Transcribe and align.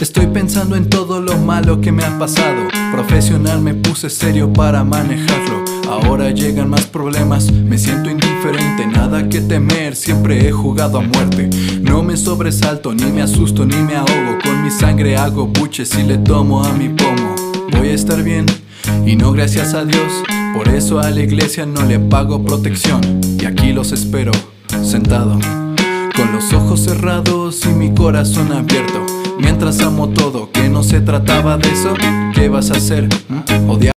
Estoy 0.00 0.28
pensando 0.28 0.76
en 0.76 0.88
todo 0.88 1.20
lo 1.20 1.36
malo 1.38 1.80
que 1.80 1.90
me 1.90 2.04
ha 2.04 2.18
pasado. 2.20 2.68
Profesional 2.92 3.60
me 3.60 3.74
puse 3.74 4.08
serio 4.08 4.52
para 4.52 4.84
manejarlo. 4.84 5.64
Ahora 5.90 6.30
llegan 6.30 6.70
más 6.70 6.86
problemas, 6.86 7.50
me 7.50 7.78
siento 7.78 8.08
indiferente, 8.08 8.86
nada 8.86 9.28
que 9.28 9.40
temer, 9.40 9.96
siempre 9.96 10.46
he 10.46 10.52
jugado 10.52 10.98
a 10.98 11.00
muerte. 11.00 11.50
No 11.80 12.04
me 12.04 12.16
sobresalto, 12.16 12.94
ni 12.94 13.06
me 13.06 13.22
asusto, 13.22 13.66
ni 13.66 13.74
me 13.74 13.96
ahogo. 13.96 14.38
Con 14.44 14.62
mi 14.62 14.70
sangre 14.70 15.16
hago 15.16 15.48
buches 15.48 15.92
y 15.98 16.04
le 16.04 16.18
tomo 16.18 16.62
a 16.62 16.72
mi 16.74 16.90
pomo. 16.90 17.34
Voy 17.72 17.88
a 17.88 17.94
estar 17.94 18.22
bien, 18.22 18.46
y 19.04 19.16
no 19.16 19.32
gracias 19.32 19.74
a 19.74 19.84
Dios. 19.84 20.12
Por 20.54 20.68
eso 20.68 21.00
a 21.00 21.10
la 21.10 21.22
iglesia 21.22 21.66
no 21.66 21.82
le 21.82 21.98
pago 21.98 22.44
protección. 22.44 23.00
Y 23.40 23.46
aquí 23.46 23.72
los 23.72 23.90
espero, 23.90 24.30
sentado, 24.84 25.40
con 26.14 26.32
los 26.32 26.52
ojos 26.52 26.84
cerrados 26.84 27.66
y 27.66 27.70
mi 27.70 27.92
corazón 27.92 28.52
abierto. 28.52 29.17
Mientras 29.38 29.80
amo 29.80 30.12
todo, 30.12 30.50
que 30.50 30.68
no 30.68 30.82
se 30.82 31.00
trataba 31.00 31.56
de 31.56 31.68
eso, 31.68 31.94
¿qué 32.34 32.48
vas 32.48 32.70
a 32.70 32.74
hacer? 32.74 33.08
¿Mm? 33.28 33.70
Odiar. 33.70 33.92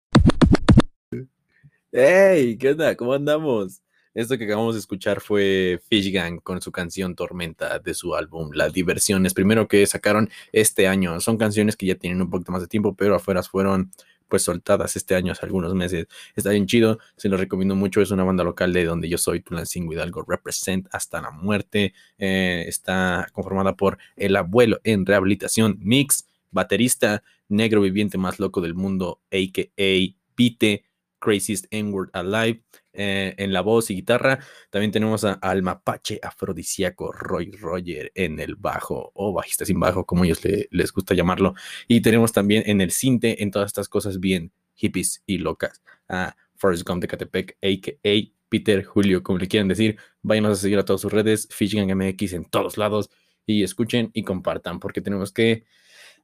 ¡Hey! 1.92 2.56
¿Qué 2.58 2.70
onda? 2.70 2.94
¿Cómo 2.94 3.14
andamos? 3.14 3.82
Esto 4.12 4.36
que 4.36 4.44
acabamos 4.44 4.74
de 4.74 4.80
escuchar 4.80 5.20
fue 5.20 5.80
Fish 5.88 6.12
Gang 6.12 6.40
con 6.42 6.60
su 6.60 6.70
canción 6.70 7.14
Tormenta 7.14 7.78
de 7.78 7.94
su 7.94 8.14
álbum 8.14 8.50
Las 8.52 8.72
Diversiones, 8.72 9.34
primero 9.34 9.66
que 9.68 9.86
sacaron 9.86 10.28
este 10.52 10.88
año. 10.88 11.20
Son 11.20 11.36
canciones 11.36 11.76
que 11.76 11.86
ya 11.86 11.94
tienen 11.94 12.20
un 12.20 12.28
poquito 12.28 12.52
más 12.52 12.60
de 12.60 12.68
tiempo, 12.68 12.94
pero 12.94 13.14
afuera 13.14 13.42
fueron 13.42 13.92
pues 14.30 14.42
soltadas 14.44 14.96
este 14.96 15.14
año 15.14 15.32
hace 15.32 15.44
algunos 15.44 15.74
meses. 15.74 16.06
Está 16.34 16.50
bien 16.50 16.66
chido, 16.66 16.98
se 17.16 17.28
lo 17.28 17.36
recomiendo 17.36 17.74
mucho. 17.74 18.00
Es 18.00 18.10
una 18.10 18.24
banda 18.24 18.44
local 18.44 18.72
de 18.72 18.84
donde 18.84 19.10
yo 19.10 19.18
soy, 19.18 19.40
Tulancingo 19.40 19.92
Hidalgo 19.92 20.24
Represent 20.26 20.88
hasta 20.92 21.20
la 21.20 21.30
muerte. 21.30 21.92
Eh, 22.16 22.64
está 22.66 23.26
conformada 23.32 23.76
por 23.76 23.98
el 24.16 24.36
abuelo 24.36 24.80
en 24.84 25.04
rehabilitación, 25.04 25.78
Mix, 25.82 26.26
baterista, 26.50 27.22
negro 27.48 27.82
viviente 27.82 28.16
más 28.16 28.38
loco 28.38 28.60
del 28.62 28.74
mundo, 28.74 29.20
a.k.a. 29.30 30.16
Pite, 30.34 30.84
Craziest 31.18 31.66
N-Word 31.70 32.10
Alive, 32.14 32.62
eh, 32.92 33.34
en 33.38 33.52
la 33.52 33.60
voz 33.60 33.90
y 33.90 33.94
guitarra. 33.94 34.40
También 34.70 34.90
tenemos 34.92 35.24
a, 35.24 35.34
al 35.34 35.62
mapache 35.62 36.18
afrodisíaco 36.22 37.12
Roy 37.12 37.52
Roger 37.52 38.12
en 38.14 38.40
el 38.40 38.56
bajo 38.56 39.12
o 39.14 39.32
bajista 39.32 39.64
sin 39.64 39.80
bajo, 39.80 40.06
como 40.06 40.24
ellos 40.24 40.40
les 40.70 40.92
gusta 40.92 41.14
llamarlo. 41.14 41.54
Y 41.88 42.00
tenemos 42.00 42.32
también 42.32 42.62
en 42.66 42.80
el 42.80 42.90
cinte, 42.90 43.42
en 43.42 43.50
todas 43.50 43.68
estas 43.68 43.88
cosas 43.88 44.20
bien 44.20 44.52
hippies 44.74 45.22
y 45.26 45.38
locas, 45.38 45.82
a 46.08 46.36
Forrest 46.56 46.86
Gump 46.86 47.02
de 47.02 47.08
Catepec, 47.08 47.58
a.k.a. 47.62 48.40
Peter 48.48 48.84
Julio, 48.84 49.22
como 49.22 49.38
le 49.38 49.48
quieran 49.48 49.68
decir. 49.68 49.96
Vayan 50.22 50.46
a 50.46 50.54
seguir 50.54 50.78
a 50.78 50.84
todas 50.84 51.00
sus 51.00 51.12
redes, 51.12 51.48
Fishing 51.50 51.94
MX 51.94 52.32
en 52.34 52.44
todos 52.44 52.76
lados 52.76 53.08
y 53.46 53.62
escuchen 53.62 54.10
y 54.12 54.22
compartan, 54.22 54.80
porque 54.80 55.00
tenemos 55.00 55.32
que, 55.32 55.64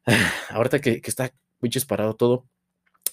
ahorita 0.50 0.80
que, 0.80 1.00
está 1.04 1.32
bichos 1.60 1.86
parado 1.86 2.14
todo, 2.14 2.46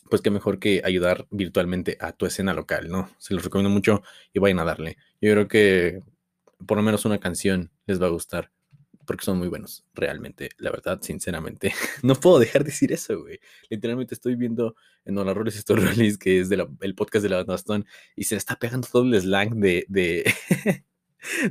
pues 0.09 0.21
qué 0.21 0.29
mejor 0.29 0.59
que 0.59 0.81
ayudar 0.83 1.27
virtualmente 1.31 1.97
a 1.99 2.11
tu 2.11 2.25
escena 2.25 2.53
local, 2.53 2.89
¿no? 2.89 3.09
Se 3.17 3.33
los 3.33 3.43
recomiendo 3.43 3.69
mucho 3.69 4.03
y 4.33 4.39
vayan 4.39 4.59
a 4.59 4.65
darle. 4.65 4.97
Yo 5.21 5.31
creo 5.31 5.47
que 5.47 6.01
por 6.65 6.77
lo 6.77 6.83
menos 6.83 7.05
una 7.05 7.19
canción 7.19 7.71
les 7.85 8.01
va 8.01 8.07
a 8.07 8.09
gustar 8.09 8.51
porque 9.05 9.25
son 9.25 9.37
muy 9.37 9.47
buenos, 9.47 9.85
realmente, 9.93 10.49
la 10.57 10.71
verdad, 10.71 10.99
sinceramente. 11.01 11.73
No 12.03 12.15
puedo 12.15 12.39
dejar 12.39 12.63
de 12.63 12.71
decir 12.71 12.91
eso, 12.91 13.21
güey. 13.21 13.39
Literalmente 13.69 14.13
estoy 14.13 14.35
viendo 14.35 14.75
en 15.05 15.17
Hola 15.17 15.33
Roles 15.33 15.55
Stories, 15.57 16.17
que 16.17 16.39
es 16.39 16.49
del 16.49 16.95
podcast 16.95 17.23
de 17.23 17.29
la 17.29 17.43
banda 17.43 17.85
y 18.15 18.23
se 18.23 18.35
está 18.35 18.55
pegando 18.57 18.87
todo 18.91 19.03
el 19.03 19.19
slang 19.19 19.59
de, 19.59 19.85
de, 19.89 20.23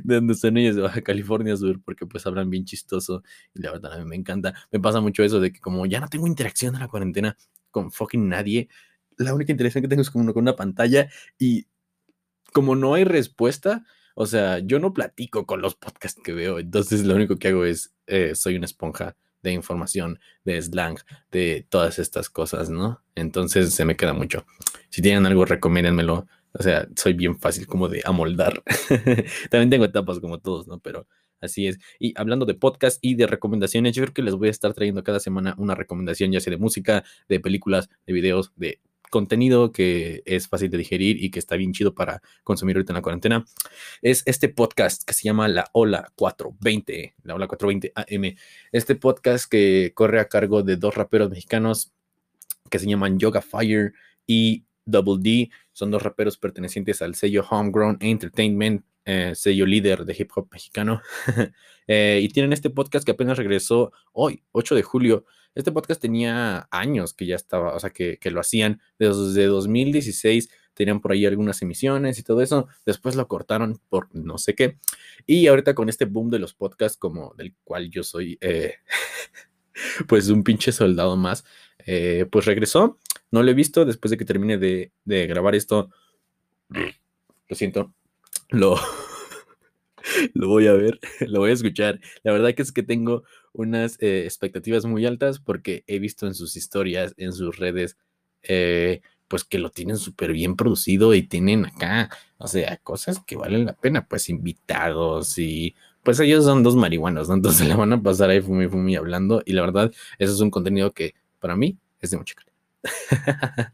de 0.03 0.15
donde 0.15 0.35
son 0.35 0.57
ellos, 0.57 0.75
de 0.75 0.81
Baja 0.81 1.01
California 1.01 1.55
Sur, 1.55 1.81
porque 1.83 2.05
pues 2.05 2.25
hablan 2.25 2.49
bien 2.49 2.65
chistoso 2.65 3.23
y 3.53 3.61
la 3.61 3.71
verdad 3.71 3.93
a 3.93 3.99
mí 3.99 4.05
me 4.05 4.15
encanta. 4.15 4.53
Me 4.71 4.79
pasa 4.79 5.01
mucho 5.01 5.23
eso 5.23 5.39
de 5.39 5.51
que 5.51 5.59
como 5.59 5.85
ya 5.85 5.99
no 5.99 6.07
tengo 6.07 6.27
interacción 6.27 6.73
en 6.75 6.81
la 6.81 6.87
cuarentena, 6.87 7.37
con 7.73 7.91
fucking 7.91 8.29
nadie. 8.29 8.69
La 9.17 9.33
única 9.33 9.51
interacción 9.51 9.81
que 9.81 9.89
tengo 9.89 10.01
es 10.01 10.09
como 10.09 10.33
con 10.33 10.43
una 10.43 10.55
pantalla 10.55 11.09
y 11.37 11.67
como 12.53 12.75
no 12.75 12.93
hay 12.93 13.03
respuesta, 13.03 13.83
o 14.15 14.25
sea, 14.27 14.59
yo 14.59 14.79
no 14.79 14.93
platico 14.93 15.45
con 15.45 15.61
los 15.61 15.75
podcasts 15.75 16.21
que 16.23 16.33
veo, 16.33 16.59
entonces 16.59 17.03
lo 17.03 17.15
único 17.15 17.35
que 17.37 17.49
hago 17.49 17.65
es, 17.65 17.93
eh, 18.07 18.35
soy 18.35 18.55
una 18.55 18.65
esponja 18.65 19.17
de 19.41 19.51
información, 19.51 20.19
de 20.45 20.61
slang, 20.61 20.97
de 21.31 21.67
todas 21.67 21.99
estas 21.99 22.29
cosas, 22.29 22.69
¿no? 22.69 23.03
Entonces 23.15 23.73
se 23.73 23.85
me 23.85 23.97
queda 23.97 24.13
mucho. 24.13 24.45
Si 24.89 25.01
tienen 25.01 25.25
algo, 25.25 25.43
recomiéndenmelo. 25.45 26.27
O 26.53 26.63
sea, 26.63 26.87
soy 26.95 27.13
bien 27.13 27.37
fácil 27.37 27.67
como 27.67 27.89
de 27.89 28.01
amoldar. 28.05 28.63
También 29.49 29.69
tengo 29.69 29.85
etapas 29.85 30.19
como 30.19 30.39
todos, 30.39 30.67
¿no? 30.67 30.79
Pero 30.79 31.07
Así 31.43 31.67
es. 31.67 31.77
Y 31.99 32.13
hablando 32.17 32.45
de 32.45 32.53
podcast 32.53 32.99
y 33.01 33.15
de 33.15 33.27
recomendaciones, 33.27 33.93
yo 33.95 34.03
creo 34.03 34.13
que 34.13 34.21
les 34.21 34.35
voy 34.35 34.47
a 34.47 34.51
estar 34.51 34.73
trayendo 34.73 35.03
cada 35.03 35.19
semana 35.19 35.55
una 35.57 35.75
recomendación, 35.75 36.31
ya 36.31 36.39
sea 36.39 36.51
de 36.51 36.57
música, 36.57 37.03
de 37.27 37.39
películas, 37.39 37.89
de 38.07 38.13
videos, 38.13 38.53
de 38.55 38.79
contenido 39.09 39.71
que 39.71 40.23
es 40.25 40.47
fácil 40.47 40.71
de 40.71 40.77
digerir 40.79 41.23
y 41.23 41.29
que 41.29 41.37
está 41.37 41.55
bien 41.55 41.71
chido 41.71 41.93
para 41.93 42.23
consumir 42.43 42.77
ahorita 42.77 42.93
en 42.93 42.95
la 42.95 43.01
cuarentena. 43.03 43.45
Es 44.01 44.23
este 44.25 44.49
podcast 44.49 45.03
que 45.03 45.13
se 45.13 45.23
llama 45.23 45.47
La 45.47 45.69
Ola 45.73 46.11
420, 46.15 47.15
La 47.23 47.35
Ola 47.35 47.47
420 47.47 47.91
AM. 47.95 48.35
Este 48.71 48.95
podcast 48.95 49.45
que 49.47 49.91
corre 49.93 50.19
a 50.19 50.29
cargo 50.29 50.63
de 50.63 50.77
dos 50.77 50.95
raperos 50.95 51.29
mexicanos 51.29 51.93
que 52.71 52.79
se 52.79 52.87
llaman 52.87 53.19
Yoga 53.19 53.41
Fire 53.41 53.93
y 54.25 54.65
Double 54.85 55.17
D. 55.19 55.51
Son 55.73 55.91
dos 55.91 56.01
raperos 56.01 56.37
pertenecientes 56.37 57.01
al 57.03 57.13
sello 57.13 57.45
Homegrown 57.47 57.97
Entertainment 57.99 58.83
eh, 59.05 59.33
sello 59.35 59.65
líder 59.65 60.05
de 60.05 60.15
hip 60.17 60.31
hop 60.35 60.47
mexicano. 60.51 61.01
Eh, 61.85 62.21
y 62.23 62.29
tienen 62.29 62.53
este 62.53 62.69
podcast 62.69 63.03
que 63.03 63.11
apenas 63.11 63.37
regresó 63.37 63.91
hoy, 64.13 64.45
8 64.53 64.73
de 64.73 64.83
julio. 64.83 65.25
Este 65.53 65.69
podcast 65.69 66.01
tenía 66.01 66.65
años 66.71 67.13
que 67.13 67.25
ya 67.25 67.35
estaba, 67.35 67.75
o 67.75 67.79
sea, 67.81 67.89
que, 67.89 68.17
lo 68.31 68.39
hacían 68.39 68.79
desde 68.97 69.47
2016. 69.47 70.49
Tenían 70.75 71.01
por 71.01 71.11
ahí 71.11 71.25
algunas 71.25 71.61
emisiones 71.61 72.17
y 72.17 72.23
todo 72.23 72.41
eso. 72.41 72.69
Después 72.85 73.17
lo 73.17 73.27
cortaron 73.27 73.81
por 73.89 74.07
no 74.15 74.37
sé 74.37 74.55
qué. 74.55 74.77
Y 75.27 75.47
ahorita 75.47 75.75
con 75.75 75.89
este 75.89 76.05
boom 76.05 76.29
de 76.29 76.39
los 76.39 76.53
podcasts, 76.53 76.97
como 76.97 77.33
del 77.35 77.53
cual 77.65 77.89
yo 77.89 78.01
soy, 78.03 78.37
eh, 78.39 78.75
pues 80.07 80.29
un 80.29 80.45
pinche 80.45 80.71
soldado 80.71 81.17
más, 81.17 81.43
pues 82.31 82.45
regresó. 82.45 82.97
No 83.29 83.43
lo 83.43 83.51
he 83.51 83.53
visto 83.53 83.83
después 83.83 84.09
de 84.09 84.15
que 84.17 84.23
termine 84.23 84.57
de, 84.57 84.93
de 85.03 85.27
grabar 85.27 85.53
esto. 85.53 85.89
Lo 86.69 87.55
siento 87.57 87.93
lo, 88.49 88.77
lo 90.33 90.47
voy 90.47 90.67
a 90.67 90.73
ver, 90.73 90.99
lo 91.27 91.39
voy 91.39 91.51
a 91.51 91.53
escuchar. 91.53 91.99
La 92.23 92.31
verdad 92.31 92.53
que 92.53 92.61
es 92.61 92.71
que 92.71 92.83
tengo 92.83 93.23
unas 93.53 93.97
eh, 94.01 94.23
expectativas 94.25 94.85
muy 94.85 95.05
altas 95.05 95.39
porque 95.39 95.83
he 95.87 95.99
visto 95.99 96.27
en 96.27 96.33
sus 96.33 96.55
historias, 96.55 97.13
en 97.17 97.33
sus 97.33 97.57
redes, 97.57 97.97
eh, 98.43 99.01
pues 99.27 99.43
que 99.43 99.59
lo 99.59 99.71
tienen 99.71 99.97
súper 99.97 100.33
bien 100.33 100.55
producido 100.55 101.13
y 101.13 101.23
tienen 101.23 101.65
acá, 101.65 102.09
o 102.37 102.47
sea, 102.47 102.77
cosas 102.77 103.21
que 103.25 103.35
valen 103.35 103.65
la 103.65 103.73
pena, 103.73 104.07
pues 104.07 104.29
invitados 104.29 105.37
y 105.37 105.75
pues 106.03 106.19
ellos 106.19 106.43
son 106.45 106.63
dos 106.63 106.75
marihuanos, 106.75 107.29
¿no? 107.29 107.35
Entonces 107.35 107.67
le 107.67 107.75
van 107.75 107.93
a 107.93 108.01
pasar 108.01 108.29
ahí 108.29 108.41
fumi 108.41 108.67
fumi 108.67 108.95
hablando 108.95 109.41
y 109.45 109.53
la 109.53 109.61
verdad, 109.61 109.91
eso 110.19 110.33
es 110.33 110.39
un 110.39 110.51
contenido 110.51 110.91
que 110.91 111.15
para 111.39 111.55
mí 111.55 111.77
es 111.99 112.11
de 112.11 112.17
mucha 112.17 112.35
calidad. 112.35 113.73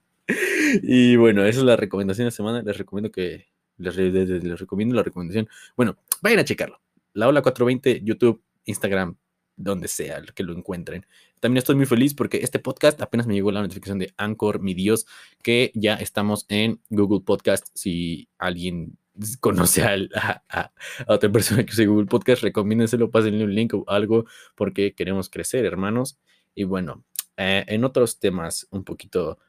y 0.83 1.15
bueno, 1.15 1.43
esa 1.45 1.59
es 1.59 1.65
la 1.65 1.75
recomendación 1.75 2.25
de 2.25 2.27
la 2.27 2.31
semana. 2.31 2.61
Les 2.61 2.77
recomiendo 2.77 3.11
que 3.11 3.47
les, 3.79 4.59
recomiendo 4.59 4.95
la 4.95 5.03
recomendación. 5.03 5.49
Bueno, 5.75 5.97
vayan 6.21 6.39
a 6.39 6.45
checarlo. 6.45 6.79
La 7.13 7.27
Ola 7.27 7.41
420, 7.41 8.01
YouTube, 8.03 8.41
Instagram, 8.65 9.15
donde 9.55 9.87
sea 9.87 10.21
que 10.33 10.43
lo 10.43 10.53
encuentren. 10.53 11.05
También 11.39 11.59
estoy 11.59 11.75
muy 11.75 11.85
feliz 11.85 12.13
porque 12.13 12.37
este 12.37 12.59
podcast 12.59 13.01
apenas 13.01 13.27
me 13.27 13.33
llegó 13.33 13.51
la 13.51 13.61
notificación 13.61 13.99
de 13.99 14.13
Anchor, 14.17 14.61
mi 14.61 14.73
Dios, 14.73 15.05
que 15.41 15.71
ya 15.73 15.95
estamos 15.95 16.45
en 16.49 16.81
Google 16.89 17.21
Podcast. 17.21 17.67
Si 17.73 18.29
alguien 18.37 18.97
conoce 19.39 19.83
a, 19.83 20.73
otra 21.07 21.31
persona 21.31 21.65
que 21.65 21.71
usa 21.71 21.85
Google 21.85 22.05
Podcast, 22.05 22.43
recomiéndenselo, 22.43 23.11
pásenle 23.11 23.43
un 23.43 23.53
link 23.53 23.73
o 23.73 23.83
algo 23.87 24.25
porque 24.55 24.93
queremos 24.93 25.29
crecer, 25.29 25.65
hermanos. 25.65 26.19
Y 26.55 26.63
bueno, 26.63 27.03
eh, 27.37 27.65
en 27.67 27.83
otros 27.83 28.19
temas 28.19 28.67
un 28.71 28.83
poquito, 28.83 29.39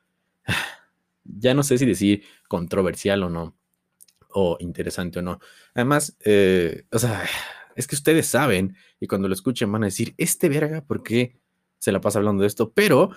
ya 1.25 1.55
no 1.55 1.63
sé 1.63 1.79
si 1.79 1.87
decir 1.87 2.25
controversial 2.49 3.23
o 3.23 3.31
no, 3.31 3.57
o 4.33 4.57
interesante 4.61 5.19
o 5.19 5.23
no. 5.23 5.39
Además, 5.75 6.17
eh, 6.25 6.85
o 6.93 6.99
sea, 6.99 7.25
es 7.77 7.87
que 7.87 7.95
ustedes 7.95 8.27
saben 8.27 8.77
y 9.01 9.07
cuando 9.07 9.29
lo 9.29 9.35
escuchen 9.35 9.71
van 9.71 9.83
a 9.83 9.87
decir, 9.87 10.15
este 10.19 10.49
verga, 10.49 10.85
¿por 10.85 11.03
qué 11.03 11.39
se 11.79 11.93
la 11.93 12.01
pasa 12.01 12.19
hablando 12.19 12.43
de 12.43 12.49
esto? 12.49 12.73
Pero, 12.73 13.11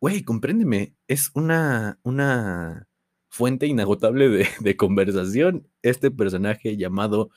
güey, 0.00 0.22
compréndeme, 0.22 0.94
es 1.06 1.30
una, 1.34 1.98
una 2.02 2.88
fuente 3.30 3.66
inagotable 3.66 4.28
de, 4.28 4.76
conversación 4.76 5.68
este 5.82 6.10
personaje 6.10 6.76
llamado 6.76 7.30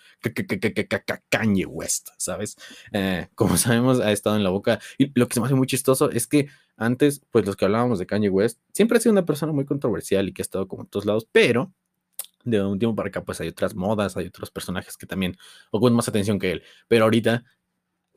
Kanye 1.29 1.65
West, 1.65 2.09
¿sabes? 2.17 2.57
Eh, 2.91 3.27
como 3.35 3.57
sabemos, 3.57 3.99
ha 3.99 4.11
estado 4.11 4.35
en 4.35 4.43
la 4.43 4.49
boca. 4.49 4.79
Y 4.97 5.17
lo 5.17 5.27
que 5.27 5.35
se 5.35 5.39
me 5.39 5.45
hace 5.45 5.55
muy 5.55 5.67
chistoso 5.67 6.09
es 6.11 6.27
que 6.27 6.47
antes, 6.75 7.21
pues 7.31 7.45
los 7.45 7.55
que 7.55 7.65
hablábamos 7.65 7.99
de 7.99 8.07
Kanye 8.07 8.29
West, 8.29 8.59
siempre 8.73 8.97
ha 8.97 9.01
sido 9.01 9.13
una 9.13 9.25
persona 9.25 9.53
muy 9.53 9.65
controversial 9.65 10.27
y 10.27 10.33
que 10.33 10.41
ha 10.41 10.43
estado 10.43 10.67
como 10.67 10.83
en 10.83 10.89
todos 10.89 11.05
lados, 11.05 11.27
pero 11.31 11.71
de 12.43 12.63
un 12.63 12.79
tiempo 12.79 12.95
para 12.95 13.09
acá, 13.09 13.23
pues 13.23 13.39
hay 13.41 13.47
otras 13.47 13.75
modas, 13.75 14.17
hay 14.17 14.27
otros 14.27 14.51
personajes 14.51 14.97
que 14.97 15.05
también 15.05 15.37
ocupan 15.71 15.93
más 15.93 16.07
atención 16.07 16.39
que 16.39 16.51
él. 16.51 16.63
Pero 16.87 17.05
ahorita 17.05 17.43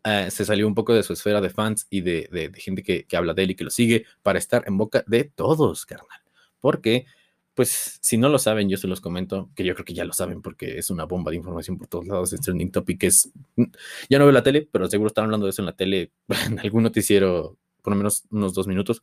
eh, 0.05 0.31
se 0.31 0.45
salió 0.45 0.69
un 0.69 0.75
poco 0.75 0.95
de 0.95 1.03
su 1.03 1.13
esfera 1.13 1.41
de 1.41 1.51
fans 1.51 1.87
y 1.91 2.01
de, 2.01 2.53
gente 2.57 2.85
que, 2.85 3.05
que, 3.05 3.17
habla 3.17 3.35
de 3.35 3.43
él 3.43 3.51
y 3.51 3.55
que 3.57 3.65
lo 3.65 3.71
sigue 3.71 4.05
para 4.23 4.39
estar 4.39 4.63
en 4.69 4.77
boca 4.79 5.03
de 5.09 5.25
todos, 5.25 5.85
carnal. 5.85 6.21
Porque, 6.61 7.07
pues, 7.55 7.99
si 8.01 8.17
no 8.17 8.29
lo 8.29 8.39
saben, 8.39 8.69
yo 8.69 8.77
se 8.77 8.87
los 8.87 9.01
comento, 9.01 9.51
que 9.57 9.65
yo 9.65 9.75
creo 9.75 9.85
que 9.85 9.95
ya 9.95 10.05
lo 10.05 10.13
saben 10.13 10.43
porque 10.43 10.79
es 10.79 10.91
una 10.91 11.07
bomba 11.07 11.33
de 11.33 11.39
información 11.39 11.77
por 11.77 11.89
todos 11.89 12.07
lados. 12.07 12.33
Es 12.33 12.41
trending 12.41 12.71
topic, 12.71 13.03
es... 13.03 13.33
Ya 14.09 14.19
no 14.19 14.27
veo 14.27 14.33
la 14.33 14.45
tele, 14.45 14.69
pero 14.71 14.89
seguro 14.89 15.09
están 15.09 15.25
hablando 15.25 15.47
de 15.47 15.51
eso 15.51 15.63
en 15.63 15.67
la 15.67 15.77
tele, 15.77 16.13
en 16.47 16.61
algún 16.61 16.85
noticiero, 16.85 17.57
por 17.83 17.93
lo 17.93 17.97
menos 17.97 18.25
unos 18.31 18.55
dos 18.55 18.69
minutos. 18.69 19.03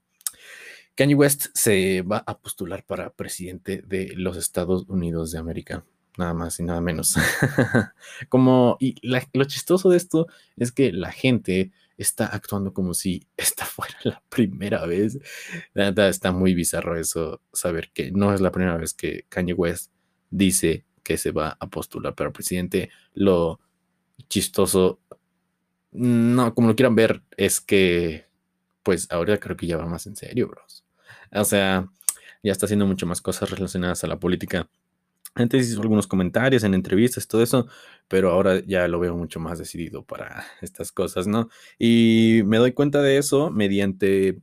Kanye 0.96 1.16
West 1.16 1.48
se 1.54 2.02
va 2.04 2.24
a 2.26 2.38
postular 2.38 2.86
para 2.86 3.12
presidente 3.12 3.82
de 3.86 4.14
los 4.16 4.38
Estados 4.38 4.86
Unidos 4.88 5.32
de 5.32 5.40
América 5.40 5.86
nada 6.18 6.34
más 6.34 6.60
y 6.60 6.64
nada 6.64 6.82
menos. 6.82 7.16
como, 8.30 8.78
y 8.80 8.96
lo 9.34 9.44
chistoso 9.46 9.90
de 9.90 9.98
esto 9.98 10.28
es 10.58 10.72
que 10.72 10.92
la 10.92 11.12
gente 11.12 11.72
está 11.98 12.26
actuando 12.28 12.74
como 12.74 12.94
si 12.94 13.28
esta 13.38 13.66
fuera 13.66 13.96
la 14.04 14.24
primera 14.30 14.86
vez. 14.86 15.20
está 15.74 16.32
muy 16.32 16.54
bizarro 16.54 16.98
eso, 16.98 17.42
saber 17.52 17.92
que 17.94 18.12
no 18.12 18.34
es 18.34 18.42
la 18.42 18.52
primera 18.52 18.78
vez 18.78 18.94
que 18.94 19.26
Kanye 19.30 19.54
West 19.54 19.92
dice 20.30 20.86
que 21.04 21.18
se 21.18 21.32
va 21.32 21.58
a 21.60 21.68
postular 21.70 22.16
para 22.16 22.32
presidente. 22.32 22.90
Lo 23.14 23.60
chistoso, 24.30 25.00
no, 25.92 26.54
como 26.56 26.70
lo 26.70 26.76
quieran 26.76 26.96
ver, 26.96 27.24
es 27.38 27.60
que, 27.62 28.26
pues 28.84 29.08
ahora 29.12 29.40
creo 29.40 29.58
que 29.58 29.68
ya 29.68 29.78
va 29.78 29.86
más 29.86 30.08
en 30.08 30.16
serio, 30.16 30.48
bros. 30.48 30.83
O 31.34 31.46
sea, 31.46 31.90
ya 32.44 32.52
está 32.52 32.66
haciendo 32.66 32.86
mucho 32.86 33.06
más 33.06 33.22
cosas 33.22 33.50
relacionadas 33.50 34.04
a 34.04 34.08
la 34.08 34.20
política 34.20 34.70
antes 35.36 35.70
hizo 35.70 35.82
algunos 35.82 36.08
comentarios 36.08 36.64
en 36.64 36.74
entrevistas, 36.74 37.28
todo 37.28 37.42
eso, 37.42 37.68
pero 38.08 38.32
ahora 38.32 38.62
ya 38.66 38.88
lo 38.88 39.00
veo 39.00 39.16
mucho 39.16 39.40
más 39.40 39.58
decidido 39.58 40.04
para 40.04 40.46
estas 40.62 40.92
cosas, 40.92 41.28
¿no? 41.28 41.50
Y 41.80 42.42
me 42.46 42.58
doy 42.58 42.74
cuenta 42.74 43.02
de 43.02 43.18
eso 43.18 43.50
mediante 43.50 44.40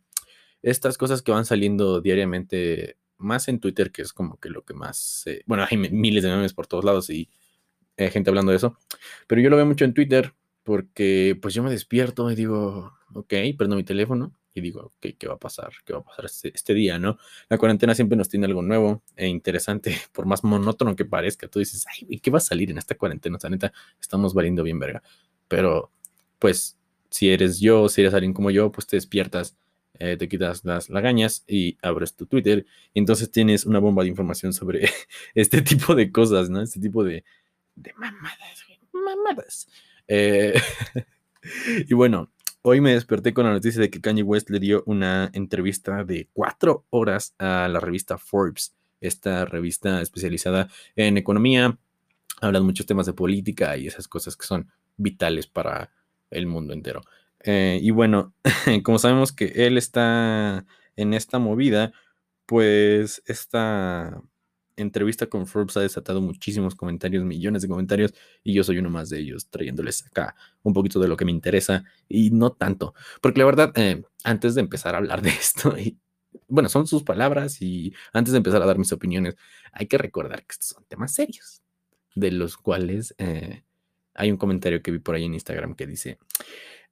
estas 0.62 0.98
cosas 0.98 1.22
que 1.22 1.32
van 1.32 1.44
saliendo 1.44 2.00
diariamente, 2.00 2.96
más 3.18 3.48
en 3.48 3.60
Twitter, 3.60 3.92
que 3.92 4.02
es 4.02 4.12
como 4.12 4.38
que 4.38 4.50
lo 4.50 4.64
que 4.64 4.74
más, 4.74 5.24
bueno, 5.46 5.64
hay 5.70 5.76
miles 5.76 6.24
de 6.24 6.30
memes 6.30 6.54
por 6.54 6.66
todos 6.66 6.84
lados 6.84 7.10
y 7.10 7.28
hay 7.96 8.10
gente 8.10 8.30
hablando 8.30 8.50
de 8.50 8.56
eso, 8.56 8.76
pero 9.26 9.40
yo 9.40 9.50
lo 9.50 9.56
veo 9.56 9.66
mucho 9.66 9.84
en 9.84 9.94
Twitter 9.94 10.34
porque 10.64 11.38
pues 11.40 11.54
yo 11.54 11.62
me 11.62 11.70
despierto 11.70 12.30
y 12.30 12.34
digo, 12.34 12.94
ok, 13.14 13.34
prendo 13.56 13.76
mi 13.76 13.84
teléfono 13.84 14.32
y 14.54 14.60
digo, 14.60 14.92
¿qué, 15.00 15.14
¿qué 15.16 15.28
va 15.28 15.34
a 15.34 15.38
pasar? 15.38 15.70
¿Qué 15.84 15.92
va 15.92 16.00
a 16.00 16.04
pasar 16.04 16.24
este, 16.24 16.52
este, 16.54 16.74
día, 16.74 16.98
no? 16.98 17.18
La 17.48 17.58
cuarentena 17.58 17.94
siempre 17.94 18.16
nos 18.16 18.28
tiene 18.28 18.46
algo 18.46 18.62
nuevo 18.62 19.02
e 19.16 19.28
interesante, 19.28 19.96
por 20.12 20.26
más 20.26 20.44
monótono 20.44 20.96
que 20.96 21.04
parezca. 21.04 21.48
Tú 21.48 21.58
dices, 21.58 21.86
ay, 21.88 22.18
¿qué 22.18 22.30
va 22.30 22.38
a 22.38 22.40
salir 22.40 22.70
en 22.70 22.78
esta 22.78 22.96
cuarentena? 22.96 23.36
O 23.36 23.40
sea, 23.40 23.50
neta, 23.50 23.72
estamos 24.00 24.34
valiendo 24.34 24.62
bien 24.62 24.78
verga. 24.78 25.02
Pero, 25.48 25.90
pues, 26.38 26.76
si 27.10 27.30
eres 27.30 27.60
yo, 27.60 27.88
si 27.88 28.00
eres 28.00 28.14
alguien 28.14 28.32
como 28.32 28.50
yo, 28.50 28.72
pues 28.72 28.86
te 28.86 28.96
despiertas, 28.96 29.56
eh, 29.98 30.16
te 30.16 30.28
quitas 30.28 30.64
las 30.64 30.88
lagañas 30.90 31.44
y 31.46 31.76
abres 31.82 32.14
tu 32.14 32.26
Twitter. 32.26 32.66
Y 32.94 33.00
entonces 33.00 33.30
tienes 33.30 33.66
una 33.66 33.78
bomba 33.78 34.02
de 34.02 34.08
información 34.08 34.52
sobre 34.52 34.88
este 35.34 35.62
tipo 35.62 35.94
de 35.94 36.10
cosas, 36.10 36.50
¿no? 36.50 36.62
Este 36.62 36.80
tipo 36.80 37.04
de, 37.04 37.24
de 37.76 37.92
mamadas, 37.94 38.64
mamadas. 38.92 39.68
Eh, 40.08 40.60
y 41.88 41.94
bueno, 41.94 42.32
Hoy 42.62 42.82
me 42.82 42.92
desperté 42.92 43.32
con 43.32 43.46
la 43.46 43.52
noticia 43.52 43.80
de 43.80 43.88
que 43.88 44.02
Kanye 44.02 44.22
West 44.22 44.50
le 44.50 44.60
dio 44.60 44.82
una 44.84 45.30
entrevista 45.32 46.04
de 46.04 46.28
cuatro 46.34 46.84
horas 46.90 47.34
a 47.38 47.68
la 47.68 47.80
revista 47.80 48.18
Forbes, 48.18 48.74
esta 49.00 49.46
revista 49.46 50.02
especializada 50.02 50.68
en 50.94 51.16
economía. 51.16 51.78
Hablan 52.42 52.66
muchos 52.66 52.84
temas 52.84 53.06
de 53.06 53.14
política 53.14 53.78
y 53.78 53.86
esas 53.86 54.08
cosas 54.08 54.36
que 54.36 54.44
son 54.46 54.70
vitales 54.98 55.46
para 55.46 55.90
el 56.30 56.46
mundo 56.46 56.74
entero. 56.74 57.00
Eh, 57.42 57.78
y 57.80 57.92
bueno, 57.92 58.34
como 58.84 58.98
sabemos 58.98 59.32
que 59.32 59.46
él 59.66 59.78
está 59.78 60.66
en 60.96 61.14
esta 61.14 61.38
movida, 61.38 61.92
pues 62.44 63.22
esta 63.24 64.20
entrevista 64.82 65.26
con 65.26 65.46
Forbes 65.46 65.76
ha 65.76 65.80
desatado 65.80 66.20
muchísimos 66.20 66.74
comentarios, 66.74 67.24
millones 67.24 67.62
de 67.62 67.68
comentarios, 67.68 68.14
y 68.42 68.52
yo 68.54 68.64
soy 68.64 68.78
uno 68.78 68.90
más 68.90 69.08
de 69.10 69.18
ellos, 69.18 69.48
trayéndoles 69.48 70.06
acá 70.06 70.34
un 70.62 70.72
poquito 70.72 71.00
de 71.00 71.08
lo 71.08 71.16
que 71.16 71.24
me 71.24 71.30
interesa 71.30 71.84
y 72.08 72.30
no 72.30 72.52
tanto. 72.52 72.94
Porque 73.20 73.38
la 73.38 73.46
verdad, 73.46 73.72
eh, 73.76 74.02
antes 74.24 74.54
de 74.54 74.60
empezar 74.60 74.94
a 74.94 74.98
hablar 74.98 75.22
de 75.22 75.30
esto, 75.30 75.76
y, 75.78 75.98
bueno, 76.48 76.68
son 76.68 76.86
sus 76.86 77.02
palabras 77.02 77.60
y 77.60 77.92
antes 78.12 78.32
de 78.32 78.38
empezar 78.38 78.62
a 78.62 78.66
dar 78.66 78.78
mis 78.78 78.92
opiniones, 78.92 79.36
hay 79.72 79.86
que 79.86 79.98
recordar 79.98 80.44
que 80.44 80.52
estos 80.52 80.68
son 80.68 80.84
temas 80.84 81.14
serios, 81.14 81.62
de 82.14 82.32
los 82.32 82.56
cuales 82.56 83.14
eh, 83.18 83.64
hay 84.14 84.30
un 84.30 84.36
comentario 84.36 84.82
que 84.82 84.90
vi 84.90 84.98
por 84.98 85.14
ahí 85.14 85.24
en 85.24 85.34
Instagram 85.34 85.74
que 85.74 85.86
dice 85.86 86.18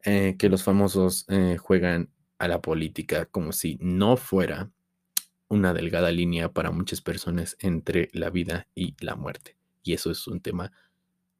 eh, 0.04 0.36
que 0.38 0.48
los 0.48 0.62
famosos 0.62 1.26
juegan 1.58 2.10
a 2.38 2.48
la 2.48 2.60
política 2.62 3.26
como 3.26 3.52
si 3.52 3.78
no 3.80 4.16
fuera 4.16 4.70
una 5.48 5.72
delgada 5.72 6.10
línea 6.10 6.52
para 6.52 6.70
muchas 6.70 7.00
personas 7.00 7.56
entre 7.60 8.10
la 8.12 8.30
vida 8.30 8.68
y 8.74 8.94
la 9.00 9.16
muerte. 9.16 9.56
Y 9.82 9.94
eso 9.94 10.10
es 10.10 10.26
un 10.26 10.40
tema 10.40 10.72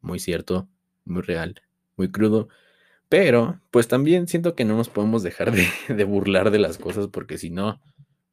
muy 0.01 0.19
cierto, 0.19 0.69
muy 1.05 1.23
real, 1.23 1.63
muy 1.97 2.11
crudo. 2.11 2.49
Pero, 3.09 3.61
pues 3.71 3.89
también 3.89 4.29
siento 4.29 4.55
que 4.55 4.65
no 4.65 4.77
nos 4.77 4.89
podemos 4.89 5.23
dejar 5.23 5.53
de, 5.89 6.05
burlar 6.05 6.51
de 6.51 6.59
las 6.59 6.79
cosas 6.79 7.09
porque 7.09 7.39
si 7.39 7.51
no, 7.51 7.81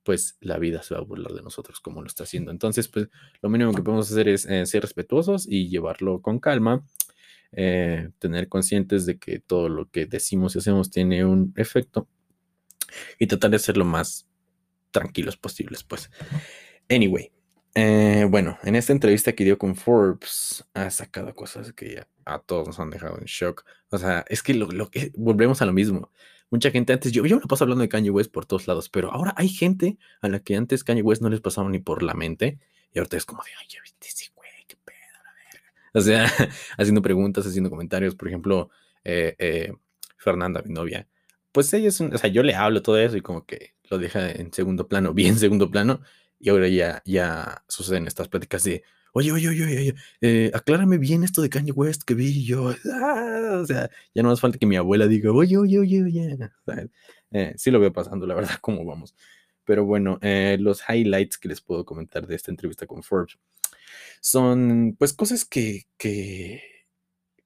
pues 0.03 0.37
la 0.39 0.57
vida 0.57 0.83
se 0.83 0.93
va 0.93 1.01
a 1.01 1.03
burlar 1.03 1.33
de 1.33 1.41
nosotros 1.41 1.79
como 1.79 2.01
lo 2.01 2.07
está 2.07 2.23
haciendo. 2.23 2.51
Entonces, 2.51 2.87
pues 2.87 3.09
lo 3.41 3.49
mínimo 3.49 3.73
que 3.73 3.81
podemos 3.81 4.11
hacer 4.11 4.27
es 4.27 4.45
eh, 4.45 4.65
ser 4.65 4.81
respetuosos 4.81 5.47
y 5.47 5.69
llevarlo 5.69 6.21
con 6.21 6.39
calma, 6.39 6.85
eh, 7.51 8.09
tener 8.19 8.49
conscientes 8.49 9.05
de 9.05 9.17
que 9.17 9.39
todo 9.39 9.69
lo 9.69 9.89
que 9.89 10.05
decimos 10.05 10.55
y 10.55 10.59
hacemos 10.59 10.89
tiene 10.91 11.25
un 11.25 11.53
efecto 11.55 12.07
y 13.17 13.27
tratar 13.27 13.51
de 13.51 13.57
hacerlo 13.57 13.85
más 13.85 14.27
tranquilos 14.95 15.35
posibles, 15.35 15.83
pues. 15.83 16.09
Anyway, 16.89 17.31
eh, 17.75 18.25
bueno, 18.29 18.57
en 18.63 18.75
esta 18.75 18.93
entrevista 18.93 19.33
que 19.33 19.43
dio 19.43 19.57
con 19.57 19.75
Forbes, 19.75 20.65
ha 20.73 20.89
sacado 20.89 21.35
cosas 21.35 21.73
que 21.73 22.01
a 22.23 22.39
todos 22.39 22.67
nos 22.67 22.79
han 22.79 22.89
dejado 22.89 23.17
en 23.19 23.25
shock. 23.25 23.65
O 23.89 23.97
sea, 23.97 24.23
es 24.29 24.41
que 24.41 24.53
lo, 24.53 24.89
que 24.89 25.11
volvemos 25.17 25.61
a 25.61 25.65
lo 25.65 25.73
mismo. 25.73 26.09
Mucha 26.49 26.71
gente 26.71 26.93
antes, 26.93 27.11
yo, 27.11 27.25
yo 27.25 27.37
me 27.37 27.45
paso 27.45 27.65
hablando 27.65 27.81
de 27.81 27.89
Kanye 27.89 28.11
West 28.11 28.31
por 28.31 28.45
todos 28.45 28.67
lados, 28.67 28.87
pero 28.87 29.11
ahora 29.11 29.33
hay 29.35 29.49
gente 29.49 29.97
a 30.21 30.29
la 30.29 30.39
que 30.39 30.55
antes 30.55 30.85
Kanye 30.85 31.01
West 31.01 31.21
no 31.21 31.29
les 31.29 31.41
pasaba 31.41 31.69
ni 31.69 31.79
por 31.79 32.01
la 32.01 32.13
mente, 32.13 32.59
y 32.93 32.99
ahorita 32.99 33.17
es 33.17 33.25
como 33.25 33.43
de, 33.43 33.49
ay, 33.59 33.67
ya 33.67 33.81
viste 33.81 34.07
ese 34.07 34.31
güey, 34.33 34.49
qué 34.67 34.77
pedo, 34.77 34.95
la 35.21 35.33
verga. 35.33 35.71
O 35.93 36.01
sea, 36.01 36.49
haciendo 36.77 37.01
preguntas, 37.01 37.45
haciendo 37.45 37.69
comentarios, 37.69 38.15
por 38.15 38.29
ejemplo, 38.29 38.69
eh, 39.03 39.35
eh, 39.37 39.73
Fernanda, 40.17 40.61
mi 40.65 40.73
novia, 40.73 41.09
pues 41.51 41.73
ella 41.73 41.89
es, 41.89 41.99
un, 41.99 42.13
o 42.13 42.17
sea, 42.17 42.29
yo 42.29 42.41
le 42.41 42.55
hablo 42.55 42.81
todo 42.81 42.97
eso 42.97 43.17
y 43.17 43.21
como 43.21 43.45
que 43.45 43.74
lo 43.89 43.97
deja 43.97 44.31
en 44.31 44.51
segundo 44.53 44.87
plano, 44.87 45.13
bien 45.13 45.37
segundo 45.37 45.71
plano, 45.71 46.01
y 46.39 46.49
ahora 46.49 46.67
ya, 46.67 47.01
ya 47.05 47.63
suceden 47.67 48.07
estas 48.07 48.27
pláticas 48.27 48.63
de, 48.63 48.83
oye, 49.13 49.31
oye, 49.31 49.49
oye, 49.49 49.65
oye, 49.65 49.95
eh, 50.21 50.51
aclárame 50.53 50.97
bien 50.97 51.23
esto 51.23 51.41
de 51.41 51.49
Kanye 51.49 51.71
West 51.71 52.03
que 52.03 52.13
vi 52.13 52.45
yo, 52.45 52.73
ah", 52.93 53.59
o 53.61 53.65
sea, 53.65 53.89
ya 54.13 54.23
no 54.23 54.31
hace 54.31 54.41
falta 54.41 54.57
que 54.57 54.65
mi 54.65 54.75
abuela 54.75 55.07
diga, 55.07 55.31
oye, 55.31 55.57
oye, 55.57 55.79
oye, 55.79 56.03
oye, 56.03 56.37
eh, 57.31 57.53
sí 57.57 57.71
lo 57.71 57.79
veo 57.79 57.93
pasando, 57.93 58.27
la 58.27 58.35
verdad, 58.35 58.57
cómo 58.61 58.85
vamos. 58.85 59.15
Pero 59.65 59.83
bueno, 59.85 60.19
eh, 60.21 60.57
los 60.59 60.83
highlights 60.87 61.37
que 61.37 61.47
les 61.47 61.61
puedo 61.61 61.85
comentar 61.85 62.27
de 62.27 62.35
esta 62.35 62.51
entrevista 62.51 62.85
con 62.85 63.03
Forbes 63.03 63.39
son, 64.21 64.95
pues, 64.99 65.13
cosas 65.13 65.45
que, 65.45 65.83
que, 65.97 66.61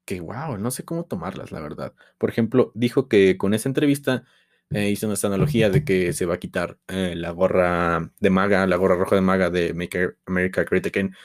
que, 0.05 0.19
wow, 0.21 0.57
no 0.57 0.71
sé 0.71 0.83
cómo 0.83 1.05
tomarlas, 1.05 1.51
la 1.51 1.59
verdad. 1.61 1.93
Por 2.17 2.29
ejemplo, 2.29 2.71
dijo 2.75 3.07
que 3.07 3.37
con 3.37 3.53
esa 3.53 3.69
entrevista 3.69 4.23
eh, 4.71 4.89
hizo 4.89 5.11
esta 5.11 5.27
analogía 5.27 5.69
de 5.69 5.83
que 5.83 6.13
se 6.13 6.25
va 6.25 6.35
a 6.35 6.39
quitar 6.39 6.77
eh, 6.87 7.13
la 7.15 7.31
gorra 7.31 8.11
de 8.19 8.29
maga, 8.29 8.67
la 8.67 8.75
gorra 8.75 8.95
roja 8.95 9.15
de 9.15 9.21
maga 9.21 9.49
de 9.49 9.73
Make 9.73 10.17
America 10.27 10.63
Great 10.63 10.87
Again, 10.87 11.15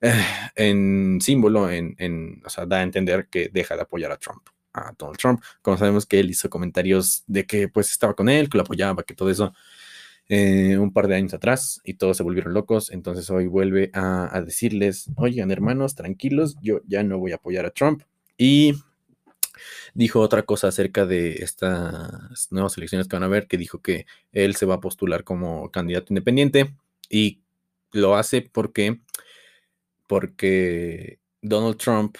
eh, 0.00 0.14
en 0.56 1.20
símbolo, 1.20 1.70
en, 1.70 1.94
en, 1.98 2.42
o 2.44 2.50
sea, 2.50 2.66
da 2.66 2.78
a 2.78 2.82
entender 2.82 3.28
que 3.28 3.50
deja 3.52 3.76
de 3.76 3.82
apoyar 3.82 4.12
a 4.12 4.16
Trump, 4.18 4.48
a 4.72 4.92
Donald 4.98 5.18
Trump. 5.18 5.42
Como 5.62 5.76
sabemos 5.76 6.06
que 6.06 6.20
él 6.20 6.30
hizo 6.30 6.50
comentarios 6.50 7.24
de 7.26 7.46
que 7.46 7.68
pues 7.68 7.90
estaba 7.90 8.14
con 8.14 8.28
él, 8.28 8.48
que 8.48 8.58
lo 8.58 8.62
apoyaba, 8.62 9.02
que 9.04 9.14
todo 9.14 9.30
eso. 9.30 9.54
un 10.30 10.92
par 10.92 11.08
de 11.08 11.16
años 11.16 11.34
atrás 11.34 11.80
y 11.84 11.94
todos 11.94 12.16
se 12.16 12.22
volvieron 12.22 12.54
locos. 12.54 12.90
Entonces 12.90 13.30
hoy 13.30 13.46
vuelve 13.48 13.90
a, 13.94 14.34
a 14.36 14.42
decirles, 14.42 15.10
oigan 15.16 15.50
hermanos, 15.50 15.94
tranquilos, 15.94 16.56
yo 16.62 16.80
ya 16.86 17.02
no 17.02 17.18
voy 17.18 17.32
a 17.32 17.36
apoyar 17.36 17.66
a 17.66 17.70
Trump. 17.70 18.02
Y 18.38 18.74
dijo 19.94 20.20
otra 20.20 20.42
cosa 20.42 20.68
acerca 20.68 21.06
de 21.06 21.34
estas 21.42 22.48
nuevas 22.50 22.76
elecciones 22.76 23.08
que 23.08 23.16
van 23.16 23.22
a 23.24 23.26
haber, 23.26 23.46
que 23.46 23.58
dijo 23.58 23.80
que 23.80 24.06
él 24.32 24.56
se 24.56 24.66
va 24.66 24.76
a 24.76 24.80
postular 24.80 25.24
como 25.24 25.70
candidato 25.70 26.06
independiente 26.10 26.74
y 27.08 27.40
lo 27.92 28.16
hace 28.16 28.42
porque, 28.42 29.00
porque 30.06 31.18
Donald 31.42 31.76
Trump 31.76 32.16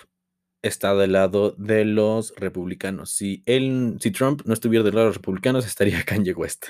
está 0.63 0.95
del 0.95 1.13
lado 1.13 1.55
de 1.59 1.85
los 1.85 2.35
republicanos. 2.37 3.11
Si 3.11 3.43
él, 3.47 3.97
si 4.01 4.11
Trump 4.11 4.43
no 4.45 4.55
estuviera 4.55 4.85
del 4.85 4.95
lado 4.95 5.07
de 5.07 5.11
los 5.11 5.17
republicanos, 5.17 5.67
estaría 5.67 6.03
Kanye 6.05 6.33
West. 6.33 6.67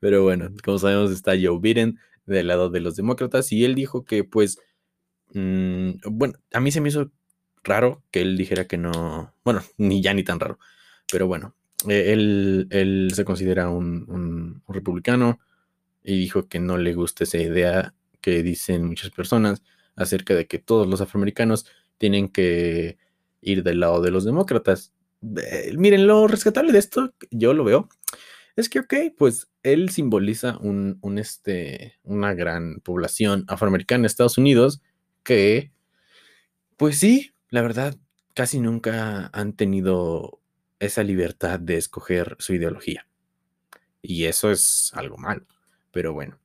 Pero 0.00 0.22
bueno, 0.22 0.50
como 0.64 0.78
sabemos, 0.78 1.10
está 1.10 1.32
Joe 1.40 1.58
Biden 1.60 1.98
del 2.26 2.48
lado 2.48 2.70
de 2.70 2.80
los 2.80 2.96
demócratas 2.96 3.52
y 3.52 3.64
él 3.64 3.74
dijo 3.74 4.04
que, 4.04 4.24
pues, 4.24 4.58
mm, 5.34 5.92
bueno, 6.10 6.34
a 6.52 6.60
mí 6.60 6.70
se 6.70 6.80
me 6.80 6.90
hizo 6.90 7.10
raro 7.64 8.02
que 8.10 8.20
él 8.22 8.36
dijera 8.36 8.66
que 8.66 8.76
no, 8.78 9.34
bueno, 9.44 9.62
ni 9.76 10.02
ya 10.02 10.14
ni 10.14 10.24
tan 10.24 10.40
raro, 10.40 10.58
pero 11.10 11.26
bueno, 11.26 11.54
eh, 11.88 12.12
él, 12.12 13.12
se 13.14 13.24
considera 13.24 13.68
un, 13.68 14.62
republicano 14.68 15.38
y 16.02 16.18
dijo 16.18 16.48
que 16.48 16.60
no 16.60 16.76
le 16.78 16.94
gusta 16.94 17.24
esa 17.24 17.38
idea 17.38 17.94
que 18.20 18.42
dicen 18.42 18.84
muchas 18.84 19.10
personas 19.10 19.62
acerca 19.96 20.34
de 20.34 20.46
que 20.46 20.58
todos 20.58 20.86
los 20.86 21.00
afroamericanos 21.00 21.66
tienen 21.98 22.28
que 22.28 22.98
ir 23.40 23.62
del 23.62 23.80
lado 23.80 24.00
de 24.00 24.10
los 24.10 24.24
demócratas. 24.24 24.92
miren, 25.76 26.06
lo 26.06 26.26
rescatable 26.26 26.72
de 26.72 26.78
esto, 26.78 27.14
yo 27.30 27.54
lo 27.54 27.64
veo, 27.64 27.88
es 28.58 28.68
que, 28.68 28.80
ok, 28.80 28.94
pues 29.16 29.48
él 29.62 29.90
simboliza 29.90 30.58
un, 30.58 30.98
este, 31.16 31.96
una 32.02 32.34
gran 32.34 32.80
población 32.80 33.44
afroamericana 33.46 34.00
en 34.00 34.06
Estados 34.06 34.36
Unidos 34.36 34.82
que, 35.22 35.70
pues 36.76 36.98
sí, 36.98 37.30
la 37.50 37.62
verdad, 37.62 37.96
casi 38.34 38.60
nunca 38.60 39.30
han 39.32 39.52
tenido 39.54 40.40
esa 40.78 41.02
libertad 41.02 41.58
de 41.58 41.76
escoger 41.76 42.36
su 42.38 42.54
ideología. 42.54 43.06
Y 44.02 44.24
eso 44.24 44.50
es 44.50 44.92
algo 44.94 45.16
malo. 45.16 45.44
Pero 45.90 46.12
bueno, 46.12 46.38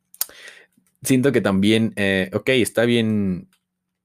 siento 1.03 1.31
que 1.31 1.41
también, 1.41 1.93
eh, 1.95 2.31
ok, 2.33 2.49
está 2.49 2.85
bien, 2.85 3.49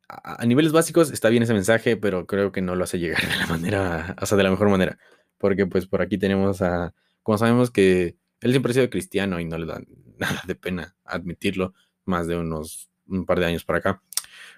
a, 0.09 0.45
niveles 0.47 0.73
básicos 0.73 1.11
está 1.11 1.29
bien 1.29 1.43
ese 1.43 1.55
mensaje, 1.55 1.97
pero 1.97 2.27
creo 2.27 2.53
que 2.53 2.63
no 2.63 2.75
lo 2.75 2.85
hace 2.85 2.99
llegar 2.99 3.27
de 3.27 3.37
la 3.37 3.47
manera, 3.47 4.17
o 4.21 4.27
sea, 4.27 4.37
de 4.37 4.45
la 4.45 4.51
mejor 4.51 4.69
manera. 4.69 4.99
Porque 5.39 5.67
pues 5.67 5.87
por 5.87 6.03
aquí 6.03 6.19
tenemos 6.19 6.63
a, 6.63 6.95
como 7.23 7.39
sabemos 7.39 7.71
que 7.71 8.17
él 8.41 8.51
siempre 8.51 8.71
ha 8.71 8.75
sido 8.75 8.91
cristiano 8.91 9.41
y 9.41 9.45
no 9.45 9.59
le 9.59 9.67
da 9.67 9.81
nada 10.19 10.43
de 10.47 10.55
pena 10.55 10.97
admitirlo, 11.05 11.75
más 12.05 12.27
de 12.27 12.37
unos 12.37 12.91
un 13.07 13.25
par 13.25 13.41
de 13.41 13.47
años 13.47 13.65
para 13.65 13.79
acá. 13.79 14.03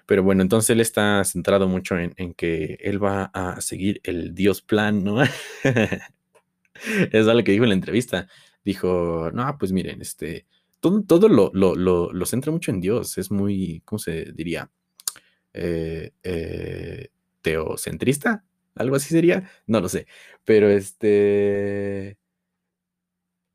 Pero 0.05 0.23
bueno, 0.23 0.41
entonces 0.41 0.69
él 0.71 0.81
está 0.81 1.23
centrado 1.23 1.67
mucho 1.67 1.97
en, 1.97 2.33
que 2.33 2.77
él 2.81 3.03
va 3.03 3.31
a 3.33 3.61
seguir 3.61 4.01
el 4.03 4.33
Dios 4.33 4.61
plan, 4.61 5.03
¿no? 5.03 5.21
es 7.11 7.27
algo 7.27 7.43
que 7.43 7.51
dijo 7.51 7.63
en 7.63 7.69
la 7.69 7.75
entrevista. 7.75 8.27
Dijo, 8.63 9.31
no, 9.33 9.57
pues 9.57 9.71
miren, 9.71 10.01
este, 10.01 10.45
todo, 10.79 11.03
todo 11.03 11.27
lo, 11.29 11.51
lo, 11.53 11.75
lo, 11.75 12.25
centra 12.25 12.51
mucho 12.51 12.71
en 12.71 12.81
Dios. 12.81 13.17
Es 13.17 13.31
muy, 13.31 13.81
¿cómo 13.85 13.99
se 13.99 14.31
diría? 14.33 14.69
Eh, 15.53 16.11
eh, 16.23 17.09
teocentrista, 17.41 18.45
algo 18.75 18.95
así 18.95 19.09
sería, 19.09 19.49
no 19.67 19.81
lo 19.81 19.89
sé, 19.89 20.07
pero 20.45 20.69
este, 20.69 22.17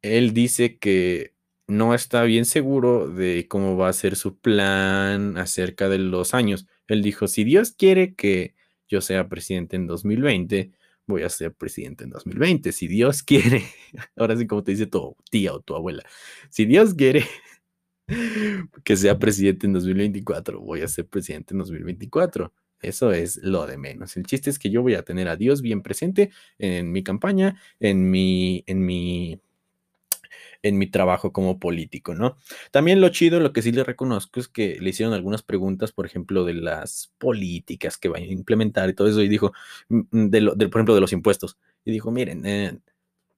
él 0.03 0.33
dice 0.35 0.79
que 0.79 1.36
no 1.69 1.95
está 1.95 2.23
bien 2.25 2.45
seguro 2.45 3.09
de 3.09 3.47
cómo 3.49 3.77
va 3.77 3.89
a 3.89 3.93
ser 3.93 4.17
su 4.17 4.39
plan 4.39 5.37
acerca 5.39 5.89
de 5.89 5.99
los 5.99 6.35
años. 6.35 6.67
Él 6.87 7.03
dijo, 7.03 7.27
si 7.29 7.45
Dios 7.45 7.73
quiere 7.73 8.15
que 8.15 8.55
yo 8.89 9.01
sea 9.01 9.29
presidente 9.29 9.77
en 9.77 9.87
2020, 9.87 10.71
voy 11.07 11.23
a 11.23 11.29
ser 11.29 11.55
presidente 11.55 12.05
en 12.05 12.11
2020. 12.11 12.73
Si 12.73 12.89
Dios 12.89 13.23
quiere, 13.25 13.65
ahora 14.17 14.37
sí 14.37 14.47
como 14.47 14.63
te 14.63 14.73
dice 14.73 14.87
tu 14.87 15.17
tía 15.31 15.53
o 15.55 15.61
tu 15.61 15.75
abuela, 15.75 16.05
si 16.51 16.65
Dios 16.67 16.95
quiere 16.95 17.25
que 18.85 18.97
sea 18.97 19.19
presidente 19.19 19.67
en 19.67 19.73
2024, 19.73 20.61
voy 20.61 20.83
a 20.83 20.89
ser 20.89 21.07
presidente 21.07 21.55
en 21.55 21.59
2024. 21.59 22.53
Eso 22.81 23.13
es 23.13 23.39
lo 23.43 23.67
de 23.67 23.79
menos. 23.79 24.17
El 24.17 24.27
chiste 24.27 24.51
es 24.51 24.59
que 24.59 24.71
yo 24.71 24.83
voy 24.83 24.95
a 24.95 25.03
tener 25.03 25.29
a 25.29 25.37
Dios 25.37 25.63
bien 25.63 25.83
presente 25.83 26.31
en 26.59 26.93
mi 26.93 27.03
campaña, 27.03 27.61
en 27.81 28.11
mi, 28.11 28.63
en 28.67 28.85
mi 28.85 29.41
en 30.69 30.79
mi 30.79 30.87
trabajo 30.87 31.33
como 31.33 31.59
político, 31.59 32.15
¿no? 32.15 32.37
También 32.71 33.01
lo 33.01 33.09
chido, 33.11 33.41
lo 33.41 33.53
que 33.53 33.63
sí 33.63 33.73
le 33.73 33.85
reconozco 33.85 34.41
es 34.41 34.49
que 34.49 34.79
le 34.81 34.91
hicieron 34.91 35.15
algunas 35.15 35.43
preguntas, 35.43 35.93
por 35.93 36.07
ejemplo, 36.07 36.45
de 36.45 36.55
las 36.55 37.13
políticas 37.19 37.97
que 37.99 38.09
van 38.09 38.23
a 38.23 38.27
implementar 38.27 38.89
y 38.89 38.95
todo 38.95 39.09
eso, 39.09 39.23
y 39.23 39.29
dijo, 39.29 39.53
mm, 39.89 40.01
mm, 40.11 40.31
de, 40.31 40.69
por 40.69 40.81
ejemplo, 40.81 40.95
de 40.95 41.01
los 41.01 41.13
impuestos, 41.13 41.59
y 41.85 41.93
dijo, 41.93 42.11
miren, 42.11 42.45
eh, 42.47 42.79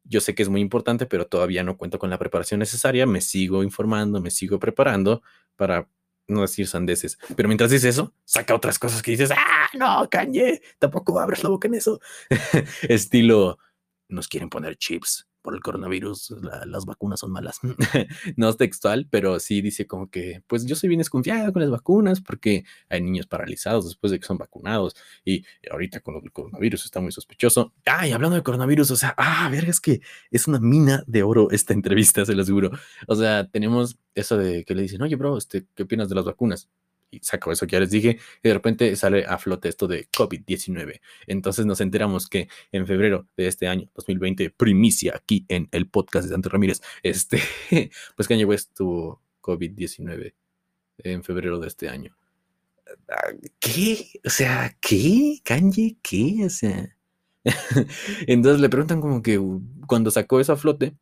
yo 0.04 0.20
sé 0.20 0.34
que 0.34 0.42
es 0.42 0.48
muy 0.48 0.60
importante, 0.60 1.06
pero 1.06 1.26
todavía 1.26 1.62
no 1.62 1.76
cuento 1.76 1.98
con 1.98 2.10
la 2.10 2.18
preparación 2.18 2.60
necesaria, 2.60 3.06
me 3.06 3.20
sigo 3.20 3.62
informando, 3.62 4.20
me 4.20 4.30
sigo 4.30 4.58
preparando 4.58 5.22
para 5.56 5.88
no 6.28 6.42
decir 6.42 6.66
sandeces. 6.66 7.18
Pero 7.36 7.48
mientras 7.48 7.70
dice 7.70 7.88
eso, 7.88 8.14
saca 8.24 8.54
otras 8.54 8.78
cosas 8.78 9.02
que 9.02 9.10
dices, 9.12 9.30
ah, 9.32 9.68
no, 9.74 10.08
cañe, 10.10 10.60
tampoco 10.78 11.18
abres 11.18 11.42
la 11.42 11.50
boca 11.50 11.68
en 11.68 11.74
eso. 11.74 12.00
Estilo, 12.82 13.58
nos 14.08 14.28
quieren 14.28 14.48
poner 14.48 14.76
chips 14.76 15.28
por 15.48 15.54
el 15.54 15.62
coronavirus, 15.62 16.34
las 16.66 16.84
vacunas 16.84 17.20
son 17.20 17.32
malas. 17.32 17.60
no 18.36 18.50
es 18.50 18.58
textual, 18.58 19.08
pero 19.08 19.40
sí 19.40 19.62
dice 19.62 19.86
como 19.86 20.10
que, 20.10 20.42
pues 20.46 20.66
yo 20.66 20.76
soy 20.76 20.90
bien 20.90 20.98
desconfiado 20.98 21.54
con 21.54 21.62
las 21.62 21.70
vacunas 21.70 22.20
porque 22.20 22.64
hay 22.90 23.00
niños 23.00 23.26
paralizados 23.26 23.86
después 23.86 24.10
de 24.10 24.20
que 24.20 24.26
son 24.26 24.36
vacunados 24.36 24.94
y 25.24 25.46
ahorita 25.70 26.00
con 26.00 26.16
el 26.22 26.32
coronavirus 26.32 26.84
está 26.84 27.00
muy 27.00 27.12
sospechoso. 27.12 27.72
Ay, 27.86 28.12
hablando 28.12 28.36
de 28.36 28.42
coronavirus, 28.42 28.90
o 28.90 28.96
sea, 28.96 29.14
ah, 29.16 29.48
verga, 29.50 29.70
es 29.70 29.80
que 29.80 30.02
es 30.30 30.46
una 30.48 30.60
mina 30.60 31.02
de 31.06 31.22
oro 31.22 31.50
esta 31.50 31.72
entrevista, 31.72 32.26
se 32.26 32.34
lo 32.34 32.42
aseguro. 32.42 32.70
O 33.06 33.16
sea, 33.16 33.48
tenemos 33.48 33.98
eso 34.14 34.36
de 34.36 34.66
que 34.66 34.74
le 34.74 34.82
dicen, 34.82 35.00
oye, 35.00 35.16
bro, 35.16 35.38
este, 35.38 35.64
¿qué 35.74 35.84
opinas 35.84 36.10
de 36.10 36.14
las 36.14 36.26
vacunas? 36.26 36.68
Y 37.10 37.20
saco 37.20 37.52
eso 37.52 37.66
que 37.66 37.72
ya 37.72 37.80
les 37.80 37.90
dije, 37.90 38.18
y 38.42 38.48
de 38.48 38.54
repente 38.54 38.94
sale 38.96 39.24
a 39.24 39.38
flote 39.38 39.68
esto 39.68 39.86
de 39.86 40.08
COVID-19. 40.10 41.00
Entonces 41.26 41.66
nos 41.66 41.80
enteramos 41.80 42.28
que 42.28 42.48
en 42.72 42.86
febrero 42.86 43.26
de 43.36 43.48
este 43.48 43.68
año, 43.68 43.88
2020, 43.94 44.50
primicia 44.50 45.14
aquí 45.16 45.44
en 45.48 45.68
el 45.72 45.88
podcast 45.88 46.26
de 46.26 46.32
Santo 46.32 46.48
Ramírez, 46.48 46.80
este, 47.02 47.40
pues 48.16 48.28
Kanye 48.28 48.44
West 48.44 48.76
tuvo 48.76 49.22
COVID-19 49.42 50.34
en 50.98 51.24
febrero 51.24 51.58
de 51.58 51.68
este 51.68 51.88
año. 51.88 52.16
Ah, 53.08 53.32
¿Qué? 53.58 54.20
O 54.24 54.30
sea, 54.30 54.76
¿qué? 54.80 55.40
¿Kanye? 55.44 55.96
¿Qué? 56.02 56.44
O 56.44 56.50
sea... 56.50 56.94
Entonces 58.26 58.60
le 58.60 58.68
preguntan 58.68 59.00
como 59.00 59.22
que 59.22 59.40
cuando 59.86 60.10
sacó 60.10 60.40
eso 60.40 60.52
a 60.52 60.56
flote, 60.56 60.96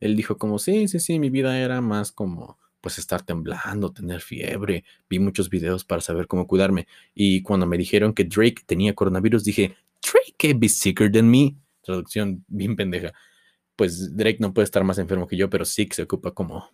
él 0.00 0.16
dijo 0.16 0.38
como, 0.38 0.58
sí, 0.58 0.88
sí, 0.88 1.00
sí, 1.00 1.18
mi 1.18 1.30
vida 1.30 1.58
era 1.58 1.80
más 1.80 2.12
como 2.12 2.58
pues 2.80 2.98
estar 2.98 3.22
temblando, 3.22 3.92
tener 3.92 4.20
fiebre. 4.20 4.84
Vi 5.08 5.18
muchos 5.18 5.50
videos 5.50 5.84
para 5.84 6.00
saber 6.00 6.26
cómo 6.26 6.46
cuidarme. 6.46 6.86
Y 7.14 7.42
cuando 7.42 7.66
me 7.66 7.76
dijeron 7.76 8.12
que 8.14 8.24
Drake 8.24 8.62
tenía 8.66 8.94
coronavirus, 8.94 9.44
dije, 9.44 9.76
Drake 10.02 10.34
can 10.38 10.60
be 10.60 10.68
sicker 10.68 11.10
than 11.10 11.30
me. 11.30 11.56
Traducción 11.82 12.44
bien 12.48 12.76
pendeja. 12.76 13.12
Pues 13.76 14.16
Drake 14.16 14.38
no 14.40 14.52
puede 14.52 14.64
estar 14.64 14.84
más 14.84 14.98
enfermo 14.98 15.26
que 15.26 15.36
yo, 15.36 15.50
pero 15.50 15.64
que 15.64 15.88
se 15.94 16.02
ocupa 16.02 16.32
como 16.32 16.68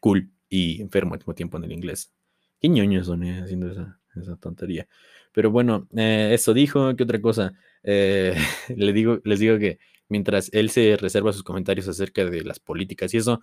cool 0.00 0.30
y 0.48 0.80
enfermo 0.82 1.14
al 1.14 1.20
mismo 1.20 1.34
tiempo 1.34 1.56
en 1.56 1.64
el 1.64 1.72
inglés. 1.72 2.12
Qué 2.60 2.68
ñoños 2.68 3.06
son 3.06 3.24
eh, 3.24 3.42
haciendo 3.42 3.70
esa, 3.70 4.36
tontería. 4.40 4.86
Pero 5.32 5.50
bueno, 5.50 5.88
eh, 5.96 6.30
eso 6.32 6.54
dijo. 6.54 6.94
¿Qué 6.96 7.02
otra 7.02 7.20
cosa? 7.20 7.52
Eh, 7.82 8.36
le 8.76 8.92
digo, 8.92 9.20
les 9.24 9.40
digo 9.40 9.58
que 9.58 9.78
mientras 10.08 10.50
él 10.52 10.70
se 10.70 10.96
reserva 10.96 11.32
sus 11.32 11.42
comentarios 11.42 11.88
acerca 11.88 12.24
de 12.24 12.42
las 12.42 12.60
políticas 12.60 13.12
y 13.14 13.18
eso, 13.18 13.40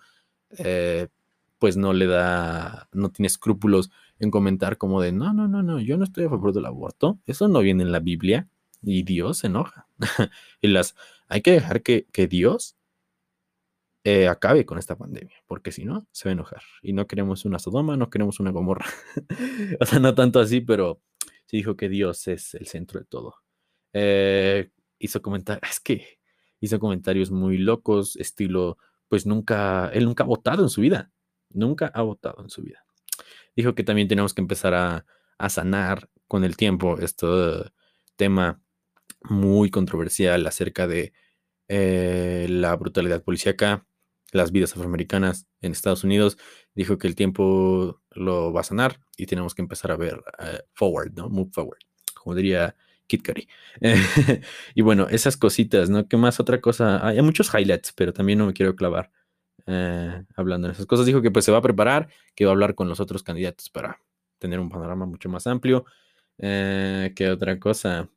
pues 1.62 1.76
no 1.76 1.92
le 1.92 2.08
da, 2.08 2.88
no 2.90 3.12
tiene 3.12 3.28
escrúpulos 3.28 3.92
en 4.18 4.32
comentar 4.32 4.78
como 4.78 5.00
de, 5.00 5.12
no, 5.12 5.32
no, 5.32 5.46
no, 5.46 5.62
no, 5.62 5.78
yo 5.78 5.96
no 5.96 6.02
estoy 6.02 6.24
a 6.24 6.28
favor 6.28 6.52
del 6.52 6.66
aborto, 6.66 7.20
eso 7.24 7.46
no 7.46 7.60
viene 7.60 7.84
en 7.84 7.92
la 7.92 8.00
Biblia 8.00 8.48
y 8.82 9.04
Dios 9.04 9.38
se 9.38 9.46
enoja. 9.46 9.86
y 10.60 10.66
las, 10.66 10.96
hay 11.28 11.40
que 11.40 11.52
dejar 11.52 11.82
que, 11.82 12.04
Dios 12.28 12.74
eh, 14.02 14.26
acabe 14.26 14.66
con 14.66 14.76
esta 14.76 14.98
pandemia, 14.98 15.36
porque 15.46 15.70
si 15.70 15.84
no, 15.84 16.04
se 16.10 16.28
va 16.28 16.30
a 16.30 16.32
enojar. 16.32 16.62
Y 16.82 16.94
no 16.94 17.06
queremos 17.06 17.44
una 17.44 17.60
Sodoma, 17.60 17.96
no 17.96 18.10
queremos 18.10 18.40
una 18.40 18.50
Gomorra. 18.50 18.86
o 19.80 19.86
sea, 19.86 20.00
no 20.00 20.16
tanto 20.16 20.40
así, 20.40 20.62
pero 20.62 21.00
sí 21.46 21.58
dijo 21.58 21.76
que 21.76 21.88
Dios 21.88 22.26
es 22.26 22.54
el 22.54 22.66
centro 22.66 22.98
de 22.98 23.06
todo. 23.06 23.36
Eh, 23.92 24.72
hizo 24.98 25.22
comentarios, 25.22 25.70
es 25.70 25.78
que 25.78 26.18
hizo 26.58 26.80
comentarios 26.80 27.30
muy 27.30 27.56
locos, 27.56 28.16
estilo, 28.16 28.78
pues 29.06 29.26
nunca, 29.26 29.90
él 29.90 30.06
nunca 30.06 30.24
ha 30.24 30.26
votado 30.26 30.64
en 30.64 30.68
su 30.68 30.80
vida. 30.80 31.12
Nunca 31.54 31.90
ha 31.94 32.02
votado 32.02 32.42
en 32.42 32.50
su 32.50 32.62
vida. 32.62 32.84
Dijo 33.56 33.74
que 33.74 33.84
también 33.84 34.08
tenemos 34.08 34.34
que 34.34 34.40
empezar 34.40 34.74
a, 34.74 35.04
sanar 35.48 36.08
con 36.28 36.44
el 36.44 36.56
tiempo 36.56 36.98
este 37.00 37.26
tema 38.14 38.62
muy 39.22 39.70
controversial 39.70 40.46
acerca 40.46 40.86
de 40.86 41.12
eh, 41.66 42.46
la 42.48 42.76
brutalidad 42.76 43.24
policíaca, 43.24 43.84
las 44.30 44.52
vidas 44.52 44.72
afroamericanas 44.72 45.48
en 45.60 45.72
Estados 45.72 46.04
Unidos. 46.04 46.38
Dijo 46.76 46.96
que 46.96 47.08
el 47.08 47.16
tiempo 47.16 48.00
lo 48.12 48.52
va 48.52 48.60
a 48.60 48.64
sanar 48.64 49.00
y 49.16 49.26
tenemos 49.26 49.52
que 49.56 49.62
empezar 49.62 49.90
a 49.90 49.96
ver 49.96 50.22
eh, 50.38 50.60
forward, 50.74 51.12
¿no? 51.14 51.28
Move 51.28 51.50
forward, 51.52 51.80
como 52.14 52.36
diría 52.36 52.76
Kit 53.08 53.22
Curry. 53.22 53.48
y 54.76 54.82
bueno, 54.82 55.08
esas 55.10 55.36
cositas, 55.36 55.90
¿no? 55.90 56.06
¿Qué 56.06 56.16
más? 56.16 56.38
Otra 56.38 56.60
cosa, 56.60 57.04
hay 57.04 57.20
muchos 57.20 57.52
highlights, 57.52 57.92
pero 57.94 58.12
también 58.12 58.38
no 58.38 58.46
me 58.46 58.52
quiero 58.52 58.76
clavar 58.76 59.10
eh, 59.66 60.24
hablando 60.36 60.68
de 60.68 60.74
esas 60.74 60.86
cosas. 60.86 61.06
Dijo 61.06 61.22
que 61.22 61.30
pues 61.30 61.44
se 61.44 61.52
va 61.52 61.58
a 61.58 61.62
preparar, 61.62 62.08
que 62.34 62.44
va 62.44 62.50
a 62.50 62.54
hablar 62.54 62.74
con 62.74 62.88
los 62.88 63.00
otros 63.00 63.22
candidatos 63.22 63.70
para 63.70 64.00
tener 64.38 64.60
un 64.60 64.68
panorama 64.68 65.06
mucho 65.06 65.28
más 65.28 65.46
amplio. 65.46 65.84
Eh, 66.38 67.12
¿Qué 67.14 67.30
otra 67.30 67.58
cosa? 67.58 68.08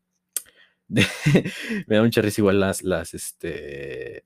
me 0.90 1.96
da 1.96 2.04
mucha 2.04 2.22
risa 2.22 2.42
igual 2.42 2.60
las, 2.60 2.84
las, 2.84 3.14
este, 3.14 4.26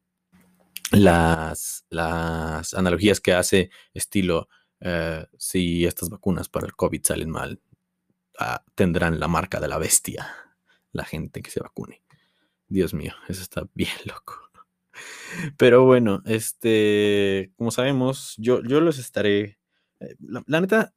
las, 0.91 1.85
las 1.89 2.73
analogías 2.73 3.19
que 3.19 3.33
hace 3.33 3.69
estilo, 3.93 4.49
eh, 4.81 5.25
si 5.38 5.85
estas 5.85 6.09
vacunas 6.09 6.49
para 6.49 6.67
el 6.67 6.75
COVID 6.75 7.01
salen 7.03 7.29
mal, 7.29 7.61
ah, 8.39 8.63
tendrán 8.75 9.19
la 9.19 9.27
marca 9.27 9.59
de 9.59 9.67
la 9.67 9.77
bestia, 9.77 10.27
la 10.91 11.05
gente 11.05 11.41
que 11.41 11.51
se 11.51 11.61
vacune. 11.61 12.01
Dios 12.67 12.93
mío, 12.93 13.13
eso 13.27 13.41
está 13.41 13.63
bien 13.73 13.91
loco. 14.05 14.48
Pero 15.57 15.85
bueno, 15.85 16.21
este, 16.25 17.51
como 17.57 17.71
sabemos, 17.71 18.35
yo, 18.37 18.63
yo 18.63 18.81
los 18.81 18.99
estaré. 18.99 19.59
Eh, 19.99 20.15
la, 20.19 20.61
neta, 20.61 20.93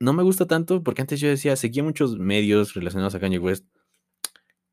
no 0.00 0.12
me 0.12 0.22
gusta 0.22 0.46
tanto 0.46 0.82
porque 0.82 1.02
antes 1.02 1.20
yo 1.20 1.28
decía, 1.28 1.56
seguía 1.56 1.82
muchos 1.82 2.18
medios 2.18 2.74
relacionados 2.74 3.14
a 3.14 3.20
Kanye 3.20 3.38
West 3.38 3.66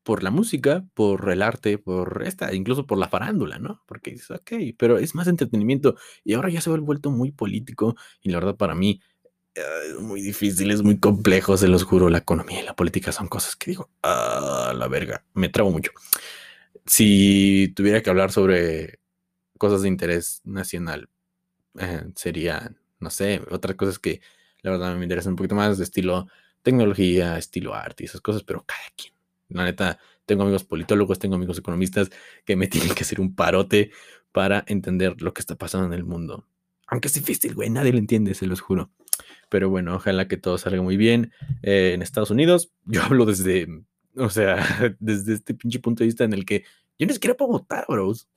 por 0.02 0.22
la 0.22 0.30
música, 0.30 0.84
por 0.94 1.30
el 1.30 1.42
arte, 1.42 1.78
por 1.78 2.22
esta, 2.26 2.54
incluso 2.54 2.86
por 2.86 2.98
la 2.98 3.08
farándula, 3.08 3.58
¿no? 3.58 3.82
Porque 3.86 4.10
dices, 4.10 4.30
ok, 4.30 4.52
pero 4.78 4.98
es 4.98 5.14
más 5.14 5.28
entretenimiento 5.28 5.96
y 6.24 6.34
ahora 6.34 6.50
ya 6.50 6.60
se 6.60 6.70
ha 6.70 6.76
vuelto 6.76 7.10
muy 7.10 7.32
político 7.32 7.96
y 8.20 8.30
la 8.30 8.38
verdad 8.38 8.56
para 8.56 8.74
mí 8.74 9.00
es 9.54 10.00
muy 10.00 10.20
difícil, 10.20 10.70
es 10.70 10.82
muy 10.82 10.98
complejo, 10.98 11.56
se 11.56 11.68
los 11.68 11.84
juro, 11.84 12.08
la 12.08 12.18
economía 12.18 12.60
y 12.60 12.64
la 12.64 12.74
política 12.74 13.12
son 13.12 13.28
cosas 13.28 13.56
que 13.56 13.70
digo, 13.70 13.90
ah, 14.02 14.72
la 14.76 14.88
verga, 14.88 15.24
me 15.34 15.48
trabo 15.48 15.70
mucho. 15.70 15.92
Si 16.86 17.72
tuviera 17.74 18.02
que 18.02 18.10
hablar 18.10 18.32
sobre 18.32 19.00
cosas 19.58 19.82
de 19.82 19.88
interés 19.88 20.40
nacional, 20.44 21.08
eh, 21.78 22.04
sería, 22.14 22.74
no 23.00 23.10
sé, 23.10 23.40
otras 23.50 23.76
cosas 23.76 23.98
que 23.98 24.20
la 24.62 24.72
verdad 24.72 24.96
me 24.96 25.04
interesan 25.04 25.32
un 25.32 25.36
poquito 25.36 25.54
más 25.54 25.78
de 25.78 25.84
estilo 25.84 26.28
tecnología, 26.62 27.38
estilo 27.38 27.74
arte 27.74 28.04
y 28.04 28.06
esas 28.06 28.20
cosas, 28.20 28.42
pero 28.42 28.64
cada 28.66 28.82
quien. 28.96 29.12
La 29.50 29.64
neta, 29.64 29.98
tengo 30.26 30.42
amigos 30.42 30.64
politólogos, 30.64 31.18
tengo 31.18 31.36
amigos 31.36 31.58
economistas 31.58 32.10
que 32.44 32.56
me 32.56 32.66
tienen 32.68 32.94
que 32.94 33.04
hacer 33.04 33.20
un 33.20 33.34
parote 33.34 33.92
para 34.32 34.64
entender 34.66 35.20
lo 35.22 35.32
que 35.32 35.40
está 35.40 35.54
pasando 35.54 35.86
en 35.86 35.92
el 35.92 36.04
mundo. 36.04 36.46
Aunque 36.88 37.08
es 37.08 37.14
difícil, 37.14 37.54
güey, 37.54 37.70
nadie 37.70 37.92
lo 37.92 37.98
entiende, 37.98 38.34
se 38.34 38.46
los 38.46 38.60
juro. 38.60 38.90
Pero 39.48 39.70
bueno, 39.70 39.94
ojalá 39.94 40.26
que 40.26 40.36
todo 40.36 40.58
salga 40.58 40.82
muy 40.82 40.96
bien. 40.96 41.32
Eh, 41.62 41.92
en 41.94 42.02
Estados 42.02 42.30
Unidos, 42.30 42.72
yo 42.84 43.02
hablo 43.02 43.26
desde, 43.26 43.68
o 44.16 44.30
sea, 44.30 44.56
desde 45.00 45.34
este 45.34 45.54
pinche 45.54 45.78
punto 45.80 46.02
de 46.02 46.06
vista 46.06 46.24
en 46.24 46.32
el 46.32 46.44
que 46.44 46.64
yo 46.98 47.06
ni 47.06 47.12
siquiera 47.12 47.36
puedo 47.36 47.52
votar, 47.52 47.84
bros. 47.88 48.28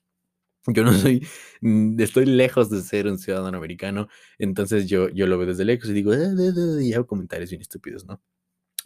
Yo 0.67 0.83
no 0.83 0.93
soy, 0.93 1.25
mm, 1.61 1.99
estoy 2.01 2.25
lejos 2.25 2.69
de 2.69 2.81
ser 2.81 3.07
un 3.07 3.17
ciudadano 3.17 3.57
americano, 3.57 4.09
entonces 4.37 4.87
yo, 4.87 5.07
yo 5.09 5.25
lo 5.25 5.37
veo 5.37 5.47
desde 5.47 5.63
lejos 5.63 5.89
y 5.89 5.93
digo, 5.93 6.13
eh, 6.13 6.29
y 6.81 6.93
hago 6.93 7.07
comentarios 7.07 7.49
bien 7.49 7.61
estúpidos, 7.61 8.05
¿no? 8.05 8.21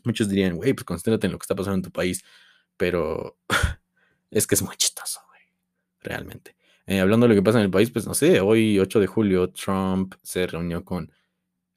Muchos 0.03 0.29
dirían, 0.29 0.55
güey, 0.55 0.74
pues 0.74 0.86
concéntrate 0.86 1.27
en 1.27 1.33
lo 1.33 1.39
que 1.39 1.43
está 1.43 1.55
pasando 1.55 1.77
en 1.77 1.81
tu 1.81 1.91
país, 1.91 2.24
pero 2.77 3.39
es 4.31 4.45
que 4.45 4.55
es 4.55 4.62
muy 4.62 4.75
chistoso, 4.75 5.21
güey, 5.27 5.41
realmente. 6.01 6.55
Eh, 6.86 7.00
hablando 7.00 7.25
de 7.25 7.29
lo 7.29 7.36
que 7.36 7.43
pasa 7.43 7.60
en 7.60 7.65
el 7.65 7.71
país, 7.71 7.89
pues 7.89 8.05
no 8.05 8.13
sé, 8.13 8.41
hoy 8.41 8.79
8 8.79 9.00
de 9.00 9.07
julio 9.07 9.50
Trump 9.51 10.13
se 10.21 10.45
reunió 10.45 10.86
con 10.86 11.12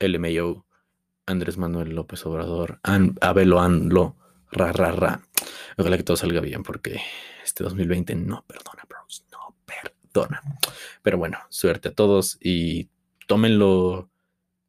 LMAO, 0.00 0.66
Andrés 1.26 1.56
Manuel 1.56 1.94
López 1.94 2.24
Obrador, 2.26 2.80
Abelo 3.20 3.60
Anlo, 3.60 4.16
ra, 4.54 4.72
ra, 4.72 4.92
ra. 4.92 5.20
Ojalá 5.76 5.96
que 5.96 6.04
todo 6.04 6.16
salga 6.16 6.40
bien 6.40 6.62
porque 6.62 7.00
este 7.44 7.64
2020 7.64 8.14
no 8.14 8.44
perdona, 8.46 8.84
bros, 8.88 9.26
no 9.30 9.54
perdona. 9.66 10.42
Pero 11.02 11.18
bueno, 11.18 11.38
suerte 11.50 11.88
a 11.88 11.92
todos 11.92 12.38
y 12.40 12.88
tómenlo, 13.26 14.08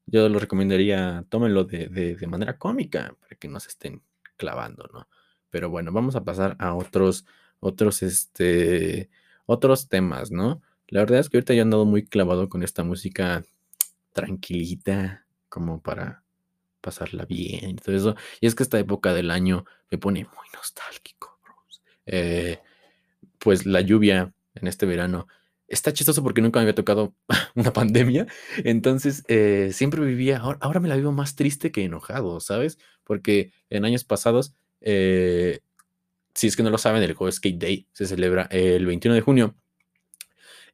yo 0.08 0.28
lo 0.30 0.40
recomendaría, 0.40 1.26
tómenlo 1.30 1.64
de, 1.64 1.88
de 1.90 2.28
manera 2.28 2.58
cómica 2.58 3.16
para 3.20 3.36
que 3.38 3.48
no 3.48 3.60
se 3.60 3.70
estén 3.70 4.02
clavando, 4.38 4.90
¿no? 4.94 5.08
Pero 5.50 5.70
bueno, 5.70 5.92
vamos 5.92 6.16
a 6.16 6.24
pasar 6.24 6.56
a 6.60 6.74
otros, 6.74 7.26
otros, 7.60 8.04
este, 8.04 9.10
otros 9.46 9.88
temas, 9.88 10.32
¿no? 10.32 10.62
La 10.88 11.00
verdad 11.00 11.20
es 11.20 11.30
que 11.30 11.38
ahorita 11.38 11.54
yo 11.54 11.60
he 11.60 11.62
andado 11.62 11.86
muy 11.86 12.06
clavado 12.06 12.50
con 12.50 12.62
esta 12.64 12.84
música 12.84 13.44
tranquilita, 14.12 15.26
como 15.50 15.82
para 15.82 16.25
pasarla 16.86 17.26
bien 17.26 17.72
y 17.72 17.76
todo 17.76 17.96
eso. 17.96 18.16
Y 18.40 18.46
es 18.46 18.54
que 18.54 18.62
esta 18.62 18.78
época 18.78 19.14
del 19.14 19.32
año 19.32 19.66
me 19.90 19.98
pone 19.98 20.24
muy 20.24 20.48
nostálgico. 20.54 21.40
Eh, 22.06 22.60
pues 23.40 23.66
la 23.66 23.82
lluvia 23.82 24.32
en 24.54 24.68
este 24.68 24.86
verano 24.86 25.28
está 25.68 25.92
chistoso 25.92 26.22
porque 26.22 26.42
nunca 26.42 26.60
me 26.60 26.62
había 26.62 26.76
tocado 26.76 27.16
una 27.56 27.74
pandemia. 27.74 28.28
Entonces 28.64 29.24
eh, 29.28 29.72
siempre 29.74 30.06
vivía, 30.06 30.38
ahora, 30.38 30.80
me 30.80 30.88
la 30.88 30.96
vivo 30.96 31.12
más 31.12 31.36
triste 31.36 31.72
que 31.72 31.84
enojado, 31.84 32.40
¿sabes? 32.40 32.78
Porque 33.04 33.52
en 33.72 33.84
años 33.84 34.04
pasados, 34.04 34.54
eh, 34.82 35.62
si 36.36 36.48
es 36.48 36.56
que 36.56 36.64
no 36.64 36.70
lo 36.70 36.78
saben, 36.78 37.02
el 37.02 37.14
juego 37.14 37.32
Skate 37.32 37.58
Day 37.58 37.88
se 37.94 38.06
celebra 38.06 38.44
el 38.52 38.86
21 38.86 39.16
de 39.16 39.22
junio 39.22 39.56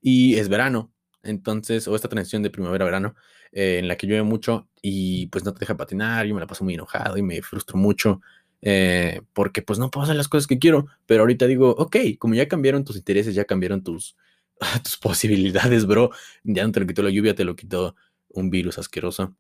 y 0.01 0.35
es 0.35 0.49
verano. 0.49 0.91
Entonces, 1.23 1.87
o 1.87 1.95
esta 1.95 2.09
transición 2.09 2.43
de 2.43 2.49
primavera-verano, 2.49 3.15
eh, 3.51 3.79
en 3.79 3.87
la 3.87 3.97
que 3.97 4.07
llueve 4.07 4.23
mucho 4.23 4.69
y 4.81 5.27
pues 5.27 5.43
no 5.45 5.53
te 5.53 5.59
deja 5.59 5.77
patinar, 5.77 6.25
yo 6.25 6.33
me 6.35 6.41
la 6.41 6.47
paso 6.47 6.63
muy 6.63 6.73
enojado 6.73 7.17
y 7.17 7.21
me 7.23 7.41
frustro 7.41 7.77
mucho. 7.77 8.21
Eh, 8.63 9.21
porque 9.33 9.63
pues 9.63 9.79
no 9.79 9.89
puedo 9.89 10.03
hacer 10.03 10.15
las 10.15 10.27
cosas 10.27 10.45
que 10.47 10.59
quiero, 10.59 10.85
pero 11.07 11.21
ahorita 11.21 11.47
digo, 11.47 11.71
ok, 11.71 11.97
como 12.19 12.35
ya 12.35 12.47
cambiaron 12.47 12.83
tus 12.83 12.95
intereses, 12.95 13.33
ya 13.35 13.45
cambiaron 13.45 13.83
tus, 13.83 14.15
tus 14.83 14.97
posibilidades, 14.97 15.85
bro, 15.87 16.11
ya 16.43 16.65
no 16.65 16.71
te 16.71 16.79
lo 16.79 16.87
quitó 16.87 17.01
la 17.03 17.09
lluvia, 17.09 17.35
te 17.35 17.43
lo 17.43 17.55
quitó 17.55 17.95
un 18.29 18.49
virus 18.51 18.77
asqueroso, 18.77 19.35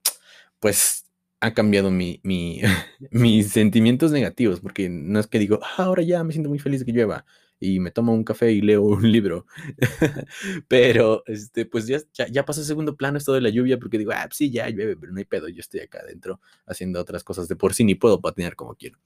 pues 0.59 1.05
ha 1.41 1.53
cambiado 1.53 1.91
mi, 1.91 2.19
mi, 2.23 2.61
mis 3.11 3.51
sentimientos 3.51 4.11
negativos, 4.11 4.59
porque 4.61 4.89
no 4.89 5.19
es 5.19 5.27
que 5.27 5.39
digo, 5.39 5.59
ah, 5.63 5.83
ahora 5.85 6.03
ya 6.03 6.23
me 6.23 6.33
siento 6.33 6.49
muy 6.49 6.59
feliz 6.59 6.81
de 6.81 6.85
que 6.85 6.93
llueva, 6.93 7.25
y 7.61 7.79
me 7.79 7.91
tomo 7.91 8.11
un 8.11 8.23
café 8.23 8.51
y 8.51 8.59
leo 8.59 8.81
un 8.81 9.09
libro. 9.09 9.45
pero, 10.67 11.23
este, 11.27 11.65
pues 11.65 11.85
ya, 11.85 11.99
ya, 12.29 12.43
pasa 12.43 12.61
a 12.61 12.63
segundo 12.63 12.97
plano 12.97 13.19
esto 13.19 13.33
de 13.33 13.39
la 13.39 13.49
lluvia 13.49 13.77
porque 13.77 13.99
digo, 13.99 14.11
ah, 14.13 14.23
pues 14.25 14.37
sí, 14.37 14.51
ya 14.51 14.67
llueve, 14.67 14.97
pero 14.97 15.13
no 15.13 15.19
hay 15.19 15.25
pedo, 15.25 15.47
yo 15.47 15.59
estoy 15.59 15.81
acá 15.81 15.99
adentro 15.99 16.41
haciendo 16.65 16.99
otras 16.99 17.23
cosas 17.23 17.47
de 17.47 17.55
por 17.55 17.75
sí, 17.75 17.83
ni 17.83 17.93
puedo 17.93 18.19
patinar 18.19 18.55
como 18.55 18.73
quiero. 18.73 18.97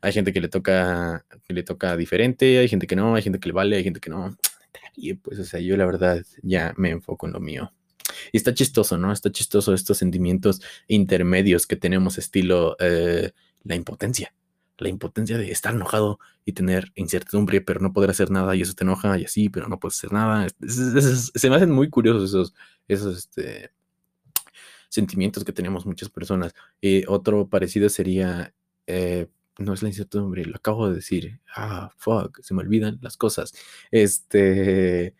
Hay 0.00 0.12
gente 0.14 0.32
que 0.32 0.40
le 0.40 0.48
toca, 0.48 1.26
que 1.46 1.52
le 1.52 1.62
toca 1.62 1.96
diferente, 1.96 2.58
hay 2.58 2.68
gente 2.68 2.86
que 2.86 2.96
no, 2.96 3.14
hay 3.14 3.22
gente 3.22 3.38
que 3.38 3.48
le 3.50 3.52
vale, 3.52 3.76
hay 3.76 3.84
gente 3.84 4.00
que 4.00 4.10
no. 4.10 4.36
Y 4.98 5.12
pues, 5.12 5.38
o 5.38 5.44
sea, 5.44 5.60
yo 5.60 5.76
la 5.76 5.84
verdad 5.84 6.24
ya 6.42 6.72
me 6.78 6.88
enfoco 6.90 7.26
en 7.26 7.34
lo 7.34 7.40
mío. 7.40 7.72
Y 8.32 8.38
está 8.38 8.54
chistoso, 8.54 8.96
¿no? 8.96 9.12
Está 9.12 9.30
chistoso 9.30 9.74
estos 9.74 9.98
sentimientos 9.98 10.62
intermedios 10.88 11.66
que 11.66 11.76
tenemos, 11.76 12.16
estilo 12.16 12.76
eh, 12.80 13.32
la 13.64 13.74
impotencia 13.74 14.32
la 14.78 14.88
impotencia 14.88 15.38
de 15.38 15.50
estar 15.50 15.74
enojado 15.74 16.18
y 16.44 16.52
tener 16.52 16.92
incertidumbre, 16.94 17.60
pero 17.60 17.80
no 17.80 17.92
poder 17.92 18.10
hacer 18.10 18.30
nada 18.30 18.54
y 18.54 18.62
eso 18.62 18.74
te 18.74 18.84
enoja 18.84 19.18
y 19.18 19.24
así, 19.24 19.48
pero 19.48 19.68
no 19.68 19.78
puedes 19.80 19.98
hacer 19.98 20.12
nada. 20.12 20.46
se 20.68 21.50
me 21.50 21.56
hacen 21.56 21.70
muy 21.70 21.88
curiosos 21.88 22.30
esos, 22.30 22.54
esos 22.88 23.16
este, 23.18 23.70
sentimientos 24.88 25.44
que 25.44 25.52
tenemos 25.52 25.86
muchas 25.86 26.08
personas. 26.10 26.54
y 26.80 27.04
otro 27.06 27.48
parecido 27.48 27.88
sería, 27.88 28.54
eh, 28.86 29.28
no 29.58 29.72
es 29.74 29.82
la 29.82 29.88
incertidumbre, 29.88 30.44
lo 30.44 30.56
acabo 30.56 30.88
de 30.88 30.96
decir, 30.96 31.40
ah, 31.54 31.90
fuck, 31.96 32.40
se 32.42 32.54
me 32.54 32.62
olvidan 32.62 32.98
las 33.02 33.16
cosas. 33.16 33.52
Este, 33.90 35.14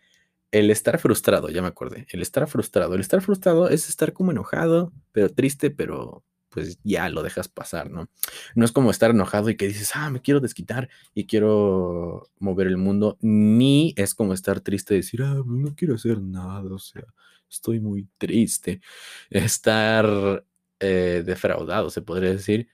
el 0.51 0.71
estar 0.71 0.99
frustrado, 0.99 1.49
ya 1.49 1.61
me 1.61 1.67
acordé, 1.67 2.07
el 2.11 2.21
estar 2.21 2.47
frustrado, 2.47 2.95
el 2.95 3.01
estar 3.01 3.21
frustrado 3.21 3.69
es 3.69 3.89
estar 3.89 4.13
como 4.13 4.31
enojado, 4.31 4.93
pero 5.11 5.29
triste, 5.29 5.71
pero 5.71 6.23
pues 6.57 6.79
ya 6.83 7.07
lo 7.09 7.21
dejas 7.21 7.49
pasar, 7.49 7.91
¿no? 7.91 8.09
No 8.55 8.65
es 8.65 8.71
como 8.71 8.89
estar 8.89 9.11
enojado 9.11 9.51
y 9.51 9.55
que 9.55 9.67
dices, 9.67 9.91
ah, 9.93 10.09
me 10.09 10.23
quiero 10.23 10.39
desquitar 10.39 10.89
y 11.13 11.27
quiero 11.27 12.31
mover 12.39 12.65
el 12.65 12.77
mundo, 12.77 13.19
ni 13.21 13.93
es 13.95 14.15
como 14.15 14.33
estar 14.33 14.59
triste 14.61 14.95
y 14.95 14.97
decir, 14.97 15.21
ah, 15.21 15.43
no 15.45 15.75
quiero 15.75 15.93
hacer 15.93 16.19
nada, 16.19 16.73
o 16.73 16.79
sea, 16.79 17.03
estoy 17.47 17.79
muy 17.79 18.07
triste. 18.17 18.81
Estar 19.29 20.45
eh, 20.79 21.21
defraudado, 21.23 21.91
se 21.91 22.01
podría 22.01 22.31
decir, 22.31 22.69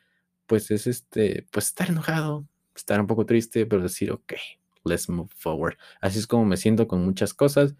pues 0.48 0.72
es 0.72 0.88
este, 0.88 1.46
pues 1.52 1.65
estar 1.65 1.89
enojado, 1.89 2.48
estar 2.74 3.02
un 3.02 3.08
poco 3.08 3.26
triste, 3.26 3.65
pero 3.65 3.84
decir, 3.84 4.13
ok, 4.13 4.32
let's 4.86 5.10
move 5.10 5.30
forward. 5.36 5.76
Así 6.00 6.19
es 6.19 6.28
como 6.28 6.46
me 6.46 6.56
siento 6.56 6.88
con 6.88 7.04
muchas 7.04 7.34
cosas, 7.34 7.76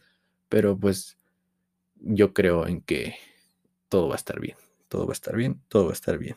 pero 0.50 0.78
pues 0.78 1.18
yo 1.96 2.34
creo 2.34 2.68
en 2.68 2.82
que 2.82 3.16
todo 3.88 4.10
va 4.10 4.16
a 4.16 4.18
estar 4.18 4.42
bien 4.42 4.58
todo 4.94 5.08
va 5.08 5.14
a 5.14 5.20
estar 5.20 5.36
bien, 5.36 5.60
todo 5.70 5.86
va 5.86 5.90
a 5.90 5.94
estar 5.94 6.20
bien. 6.20 6.36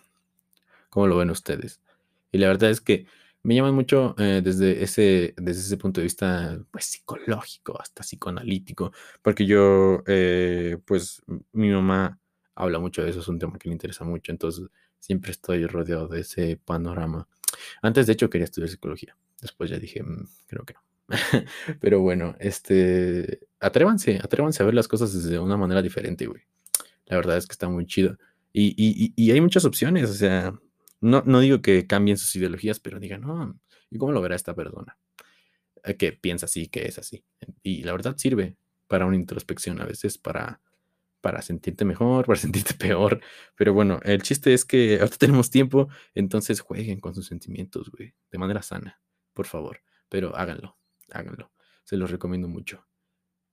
¿Cómo 0.89 1.07
lo 1.07 1.19
ven 1.19 1.29
ustedes? 1.29 1.83
Y 2.33 2.39
la 2.39 2.47
verdad 2.47 2.71
es 2.71 2.81
que 2.81 3.05
me 3.43 3.55
llama 3.55 3.71
mucho 3.71 4.15
eh, 4.17 4.41
desde, 4.43 4.83
ese, 4.83 5.35
desde 5.37 5.61
ese 5.61 5.77
punto 5.77 6.01
de 6.01 6.05
vista 6.05 6.59
pues, 6.71 6.87
psicológico, 6.87 7.79
hasta 7.79 8.03
psicoanalítico, 8.03 8.93
porque 9.21 9.45
yo, 9.45 10.03
eh, 10.07 10.79
pues 10.87 11.23
mi 11.53 11.69
mamá 11.69 12.19
habla 12.55 12.79
mucho 12.79 13.05
de 13.05 13.11
eso, 13.11 13.21
es 13.21 13.29
un 13.29 13.39
tema 13.39 13.59
que 13.59 13.69
le 13.69 13.75
interesa 13.75 14.05
mucho, 14.05 14.33
entonces 14.33 14.71
siempre 15.01 15.33
estoy 15.33 15.67
rodeado 15.67 16.09
de 16.09 16.21
ese 16.21 16.57
panorama. 16.57 17.29
Antes, 17.83 18.07
de 18.07 18.15
hecho, 18.15 18.31
quería 18.31 18.47
estudiar 18.47 18.71
psicología, 18.71 19.19
después 19.43 19.69
ya 19.69 19.79
dije, 19.79 20.03
mm, 20.03 20.27
creo 20.47 20.65
que 20.65 20.73
no. 20.73 20.81
Pero 21.81 22.01
bueno, 22.01 22.37
este, 22.41 23.49
atrévanse, 23.61 24.19
atrévanse 24.23 24.63
a 24.63 24.67
ver 24.67 24.75
las 24.75 24.89
cosas 24.89 25.13
desde 25.13 25.39
una 25.39 25.59
manera 25.59 25.83
diferente, 25.83 26.25
güey. 26.25 26.41
La 27.05 27.17
verdad 27.17 27.37
es 27.37 27.47
que 27.47 27.53
está 27.53 27.69
muy 27.69 27.87
chido. 27.87 28.17
Y, 28.59 29.31
hay 29.31 29.41
muchas 29.43 29.67
opciones, 29.67 30.09
o 30.09 30.15
sea, 30.15 30.59
no, 31.03 31.41
digo 31.41 31.61
que 31.61 31.87
cambien 31.87 32.17
sus 32.17 32.35
ideologías, 32.37 32.81
pero 32.81 32.99
digan, 32.99 33.21
no, 33.21 33.61
¿y 33.91 33.99
cómo 33.99 34.13
lo 34.13 34.23
verá 34.23 34.35
esta 34.35 34.55
persona? 34.55 34.97
Eh, 35.85 35.97
que 35.97 36.13
piensa 36.13 36.47
así, 36.47 36.69
que 36.69 36.87
es 36.87 36.99
así. 36.99 37.23
Y 37.63 37.83
la 37.83 37.93
verdad 37.93 38.17
sirve 38.17 38.57
para 38.87 39.05
una 39.05 39.17
introspección 39.17 39.79
a 39.83 39.85
veces, 39.85 40.17
para, 40.17 40.63
para 41.21 41.43
sentirte 41.43 41.85
mejor, 41.85 42.25
para 42.25 42.39
sentirte 42.41 42.73
peor. 42.73 43.21
Pero 43.57 43.75
bueno, 43.75 44.01
el 44.05 44.23
chiste 44.23 44.55
es 44.55 44.65
que 44.65 45.01
ahorita 45.01 45.19
tenemos 45.19 45.51
tiempo, 45.51 45.89
entonces 46.15 46.61
jueguen 46.61 46.99
con 46.99 47.15
sus 47.15 47.27
sentimientos, 47.27 47.91
güey, 47.91 48.15
de 48.31 48.39
manera 48.39 48.63
sana, 48.63 49.03
por 49.35 49.45
favor. 49.45 49.83
Pero 50.09 50.35
háganlo, 50.35 50.79
háganlo. 51.11 51.53
Se 51.85 51.99
los 51.99 52.11
recomiendo 52.11 52.49
mucho. 52.49 52.87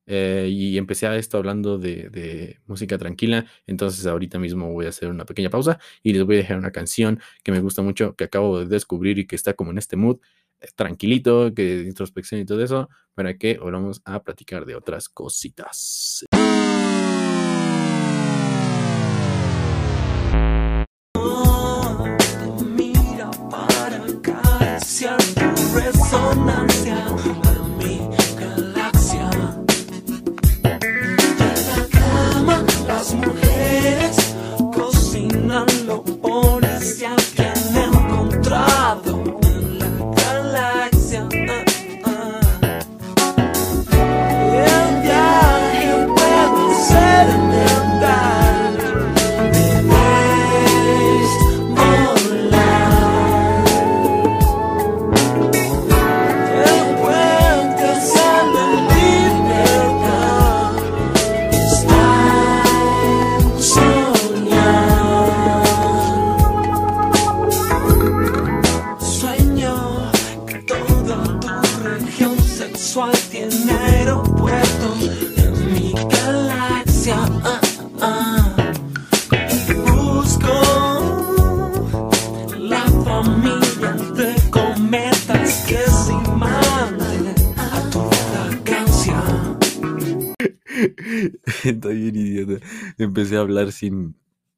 Eh, 0.06 0.50
y 0.52 0.78
empecé 0.78 1.08
a 1.08 1.16
esto 1.16 1.38
hablando 1.38 1.78
de, 1.78 2.60
música 2.66 2.98
tranquila, 2.98 3.46
entonces 3.68 4.06
ahorita 4.06 4.40
mismo 4.40 4.72
voy 4.72 4.86
a 4.86 4.90
hacer 4.90 5.10
una 5.10 5.26
pequeña 5.26 5.50
pausa 5.50 5.80
y 6.02 6.14
les 6.14 6.24
voy 6.24 6.36
a 6.36 6.38
dejar 6.40 6.58
una 6.58 6.72
canción 6.72 7.20
que 7.44 7.52
me 7.52 7.60
gusta 7.62 7.82
mucho, 7.82 8.16
que 8.16 8.26
acabo 8.26 8.60
de 8.60 8.66
descubrir 8.66 9.20
y 9.20 9.28
que 9.28 9.36
está 9.36 9.54
como 9.54 9.72
en 9.72 9.78
este 9.78 9.96
mood, 9.96 10.20
eh, 10.62 10.68
tranquilito, 10.76 11.54
que 11.54 11.78
de 11.78 11.84
introspección 11.84 12.42
y 12.42 12.46
todo 12.46 12.64
eso, 12.64 12.90
para 13.14 13.38
que 13.38 13.58
volvamos 13.58 14.02
a 14.06 14.22
platicar 14.24 14.66
de 14.66 14.76
otras 14.76 15.10
cositas. 15.10 16.26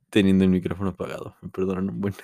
Teniendo 0.09 0.43
el 0.43 0.49
micrófono 0.49 0.91
apagado. 0.91 1.35
Me 1.41 1.49
perdonan 1.49 1.89
un 1.89 2.01
buen. 2.01 2.15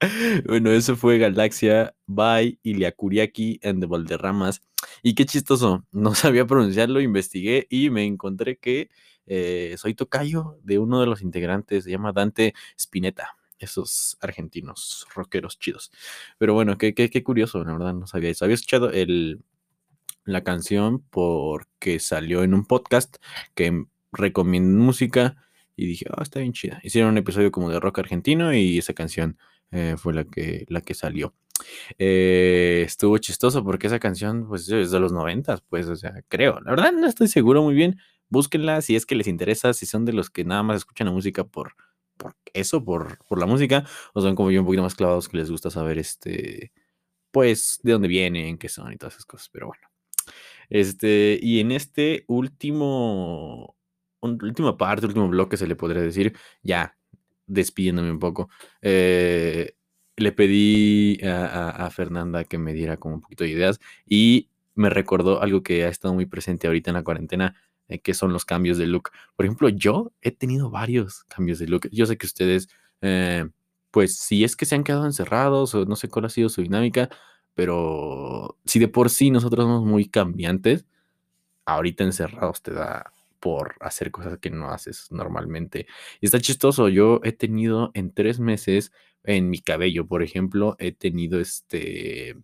bueno, 0.46 0.70
eso 0.70 0.96
fue 0.96 1.18
Galaxia 1.18 1.94
by 2.06 2.58
Iliakuriaki 2.62 3.60
and 3.62 3.80
the 3.80 3.86
Valderramas. 3.86 4.60
Y 5.02 5.14
qué 5.14 5.24
chistoso. 5.24 5.84
No 5.92 6.14
sabía 6.14 6.46
pronunciarlo, 6.46 7.00
investigué 7.00 7.66
y 7.70 7.90
me 7.90 8.04
encontré 8.04 8.56
que 8.56 8.90
eh, 9.26 9.74
soy 9.78 9.94
tocayo 9.94 10.58
de 10.62 10.78
uno 10.78 11.00
de 11.00 11.06
los 11.06 11.22
integrantes. 11.22 11.84
Se 11.84 11.90
llama 11.90 12.12
Dante 12.12 12.54
Spinetta. 12.76 13.36
Esos 13.58 14.16
argentinos 14.20 15.06
rockeros 15.14 15.58
chidos. 15.58 15.90
Pero 16.38 16.54
bueno, 16.54 16.78
qué, 16.78 16.94
qué, 16.94 17.10
qué 17.10 17.24
curioso, 17.24 17.64
la 17.64 17.72
verdad, 17.72 17.92
no 17.92 18.06
sabía 18.06 18.30
eso. 18.30 18.44
Había 18.44 18.54
escuchado 18.54 18.90
el, 18.92 19.42
la 20.24 20.44
canción 20.44 21.00
porque 21.10 21.98
salió 21.98 22.44
en 22.44 22.54
un 22.54 22.64
podcast 22.64 23.16
que 23.54 23.86
recomienda 24.12 24.80
música 24.82 25.47
y 25.78 25.86
dije, 25.86 26.06
ah, 26.10 26.22
está 26.22 26.40
bien 26.40 26.52
chida. 26.52 26.80
Hicieron 26.82 27.12
un 27.12 27.18
episodio 27.18 27.52
como 27.52 27.70
de 27.70 27.78
rock 27.78 28.00
argentino 28.00 28.52
y 28.52 28.78
esa 28.78 28.94
canción 28.94 29.38
eh, 29.70 29.94
fue 29.96 30.12
la 30.12 30.24
que, 30.24 30.66
la 30.68 30.80
que 30.80 30.92
salió. 30.92 31.36
Eh, 31.98 32.82
estuvo 32.84 33.16
chistoso 33.18 33.62
porque 33.62 33.86
esa 33.86 34.00
canción 34.00 34.48
pues 34.48 34.68
es 34.68 34.90
de 34.90 34.98
los 34.98 35.12
noventas, 35.12 35.62
pues, 35.68 35.86
o 35.86 35.94
sea, 35.94 36.22
creo. 36.28 36.58
La 36.62 36.72
verdad 36.72 36.92
no 36.92 37.06
estoy 37.06 37.28
seguro 37.28 37.62
muy 37.62 37.74
bien. 37.74 37.98
Búsquenla 38.28 38.82
si 38.82 38.96
es 38.96 39.06
que 39.06 39.14
les 39.14 39.28
interesa, 39.28 39.72
si 39.72 39.86
son 39.86 40.04
de 40.04 40.12
los 40.12 40.30
que 40.30 40.44
nada 40.44 40.64
más 40.64 40.78
escuchan 40.78 41.06
la 41.06 41.12
música 41.12 41.44
por, 41.44 41.74
por 42.16 42.34
eso, 42.52 42.84
por, 42.84 43.18
por 43.28 43.38
la 43.38 43.46
música, 43.46 43.84
o 44.14 44.20
son 44.20 44.34
como 44.34 44.50
yo 44.50 44.60
un 44.60 44.66
poquito 44.66 44.82
más 44.82 44.96
clavados 44.96 45.28
que 45.28 45.36
les 45.36 45.48
gusta 45.48 45.70
saber 45.70 45.98
este, 45.98 46.72
pues, 47.30 47.78
de 47.84 47.92
dónde 47.92 48.08
vienen, 48.08 48.58
qué 48.58 48.68
son 48.68 48.92
y 48.92 48.96
todas 48.96 49.14
esas 49.14 49.26
cosas, 49.26 49.48
pero 49.50 49.68
bueno. 49.68 49.82
Este, 50.70 51.38
y 51.40 51.60
en 51.60 51.72
este 51.72 52.24
último, 52.26 53.77
última 54.20 54.76
parte, 54.76 55.06
último 55.06 55.28
bloque, 55.28 55.56
se 55.56 55.66
le 55.66 55.76
podría 55.76 56.02
decir, 56.02 56.36
ya 56.62 56.96
despidiéndome 57.46 58.10
un 58.10 58.18
poco, 58.18 58.50
eh, 58.82 59.74
le 60.16 60.32
pedí 60.32 61.20
a, 61.24 61.46
a- 61.46 61.86
a 61.86 61.90
Fernanda 61.90 62.44
que 62.44 62.58
me 62.58 62.72
diera 62.74 62.96
como 62.98 63.14
un 63.16 63.20
poquito 63.20 63.44
de 63.44 63.50
ideas 63.50 63.80
y 64.06 64.48
me 64.74 64.90
recordó 64.90 65.40
algo 65.42 65.62
que 65.62 65.84
ha 65.84 65.88
estado 65.88 66.14
muy 66.14 66.26
presente 66.26 66.66
ahorita 66.66 66.90
en 66.90 66.94
la 66.96 67.04
cuarentena, 67.04 67.54
eh, 67.88 68.00
que 68.00 68.14
son 68.14 68.32
los 68.32 68.44
cambios 68.44 68.78
de 68.78 68.86
look. 68.86 69.10
Por 69.36 69.46
ejemplo, 69.46 69.68
yo 69.70 70.12
he 70.22 70.30
tenido 70.32 70.70
varios 70.70 71.24
cambios 71.24 71.58
de 71.58 71.68
look. 71.68 71.88
Yo 71.92 72.06
sé 72.06 72.16
que 72.18 72.26
ustedes, 72.26 72.68
eh, 73.00 73.48
pues 73.90 74.18
si 74.18 74.44
es 74.44 74.56
que 74.56 74.66
se 74.66 74.74
han 74.74 74.84
quedado 74.84 75.06
encerrados 75.06 75.74
o 75.74 75.84
no 75.86 75.96
sé 75.96 76.08
cuál 76.08 76.26
ha 76.26 76.28
sido 76.30 76.48
su 76.48 76.62
dinámica, 76.62 77.08
pero 77.54 78.56
si 78.66 78.78
de 78.78 78.88
por 78.88 79.10
sí 79.10 79.30
nosotros 79.30 79.64
somos 79.64 79.84
muy 79.84 80.06
cambiantes, 80.08 80.86
ahorita 81.66 82.04
encerrados 82.04 82.62
te 82.62 82.72
da 82.72 83.12
por 83.40 83.76
hacer 83.80 84.10
cosas 84.10 84.38
que 84.38 84.50
no 84.50 84.70
haces 84.70 85.08
normalmente. 85.10 85.86
Y 86.20 86.26
está 86.26 86.40
chistoso, 86.40 86.88
yo 86.88 87.20
he 87.24 87.32
tenido 87.32 87.90
en 87.94 88.12
tres 88.12 88.40
meses 88.40 88.92
en 89.24 89.50
mi 89.50 89.60
cabello, 89.60 90.06
por 90.06 90.22
ejemplo, 90.22 90.76
he 90.78 90.92
tenido 90.92 91.40
este... 91.40 92.36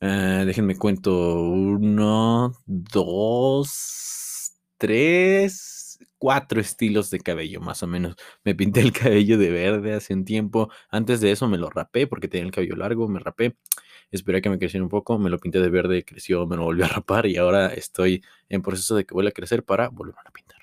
eh, 0.00 0.42
déjenme 0.46 0.76
cuento, 0.76 1.42
uno, 1.42 2.52
dos, 2.66 4.52
tres, 4.78 5.81
cuatro 6.22 6.60
estilos 6.60 7.10
de 7.10 7.18
cabello, 7.18 7.60
más 7.60 7.82
o 7.82 7.88
menos. 7.88 8.14
Me 8.44 8.54
pinté 8.54 8.78
el 8.78 8.92
cabello 8.92 9.38
de 9.38 9.50
verde 9.50 9.92
hace 9.92 10.14
un 10.14 10.24
tiempo. 10.24 10.70
Antes 10.88 11.20
de 11.20 11.32
eso 11.32 11.48
me 11.48 11.58
lo 11.58 11.68
rapé 11.68 12.06
porque 12.06 12.28
tenía 12.28 12.46
el 12.46 12.52
cabello 12.52 12.76
largo, 12.76 13.08
me 13.08 13.18
rapé. 13.18 13.56
Esperé 14.12 14.40
que 14.40 14.48
me 14.48 14.56
creciera 14.56 14.84
un 14.84 14.88
poco, 14.88 15.18
me 15.18 15.30
lo 15.30 15.38
pinté 15.40 15.58
de 15.58 15.68
verde, 15.68 16.04
creció, 16.04 16.46
me 16.46 16.54
lo 16.56 16.62
volvió 16.62 16.84
a 16.84 16.88
rapar 16.88 17.26
y 17.26 17.38
ahora 17.38 17.74
estoy 17.74 18.22
en 18.48 18.62
proceso 18.62 18.94
de 18.94 19.04
que 19.04 19.14
vuelva 19.14 19.30
a 19.30 19.32
crecer 19.32 19.64
para 19.64 19.88
volver 19.88 20.14
a 20.24 20.30
pintar. 20.30 20.60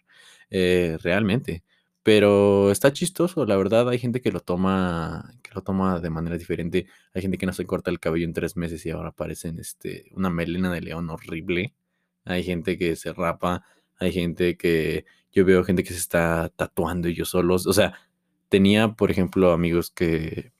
Eh, 0.50 0.98
realmente. 1.02 1.66
Pero 2.04 2.72
está 2.72 2.94
chistoso, 2.94 3.46
la 3.46 3.58
verdad. 3.58 3.90
Hay 3.90 4.00
gente 4.00 4.22
que 4.22 4.32
lo 4.32 4.40
toma, 4.40 5.34
que 5.44 5.52
lo 5.54 5.62
toma 5.62 6.00
de 6.00 6.10
manera 6.10 6.38
diferente. 6.38 6.88
Hay 7.14 7.22
gente 7.22 7.38
que 7.38 7.46
no 7.48 7.52
se 7.54 7.66
corta 7.66 7.92
el 7.92 8.00
cabello 8.00 8.24
en 8.24 8.34
tres 8.34 8.56
meses 8.56 8.86
y 8.86 8.92
ahora 8.92 9.12
parecen 9.12 9.60
este, 9.60 10.06
una 10.16 10.30
melena 10.30 10.72
de 10.72 10.80
león 10.80 11.10
horrible. 11.10 11.74
Hay 12.24 12.44
gente 12.44 12.78
que 12.78 12.96
se 12.96 13.12
rapa. 13.12 13.66
Hay 14.00 14.12
gente 14.12 14.58
que 14.58 15.06
yo 15.32 15.46
veo 15.46 15.64
gente 15.64 15.84
que 15.84 15.94
se 15.94 16.00
está 16.00 16.50
tatuando 16.56 17.10
yo 17.10 17.26
solos. 17.26 17.68
O 17.68 17.74
sea, 17.74 17.94
tenía, 18.50 18.94
por 18.94 19.12
ejemplo, 19.12 19.52
amigos 19.52 19.92
que 19.92 20.52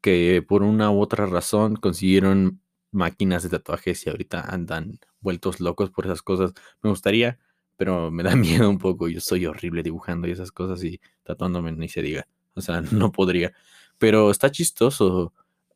que 0.00 0.42
por 0.46 0.62
una 0.62 0.90
u 0.90 1.00
otra 1.00 1.26
razón 1.26 1.76
consiguieron 1.76 2.60
máquinas 2.90 3.42
de 3.42 3.50
tatuajes 3.50 4.06
y 4.06 4.10
ahorita 4.10 4.40
andan 4.40 4.98
vueltos 5.20 5.60
locos 5.60 5.90
por 5.90 6.06
esas 6.06 6.22
cosas. 6.22 6.52
Me 6.82 6.90
gustaría, 6.90 7.38
pero 7.76 8.10
me 8.10 8.22
da 8.22 8.36
miedo 8.36 8.70
un 8.70 8.78
poco. 8.78 9.08
Yo 9.08 9.20
soy 9.20 9.46
horrible 9.46 9.82
dibujando 9.82 10.28
y 10.28 10.32
esas 10.32 10.52
cosas 10.52 10.82
y 10.84 11.00
tatuándome 11.24 11.72
ni 11.72 11.88
se 11.88 12.02
diga. 12.02 12.28
O 12.54 12.60
sea, 12.60 12.80
no 12.92 13.12
podría. 13.12 13.52
Pero 13.98 14.30
está 14.30 14.50
chistoso. 14.50 15.34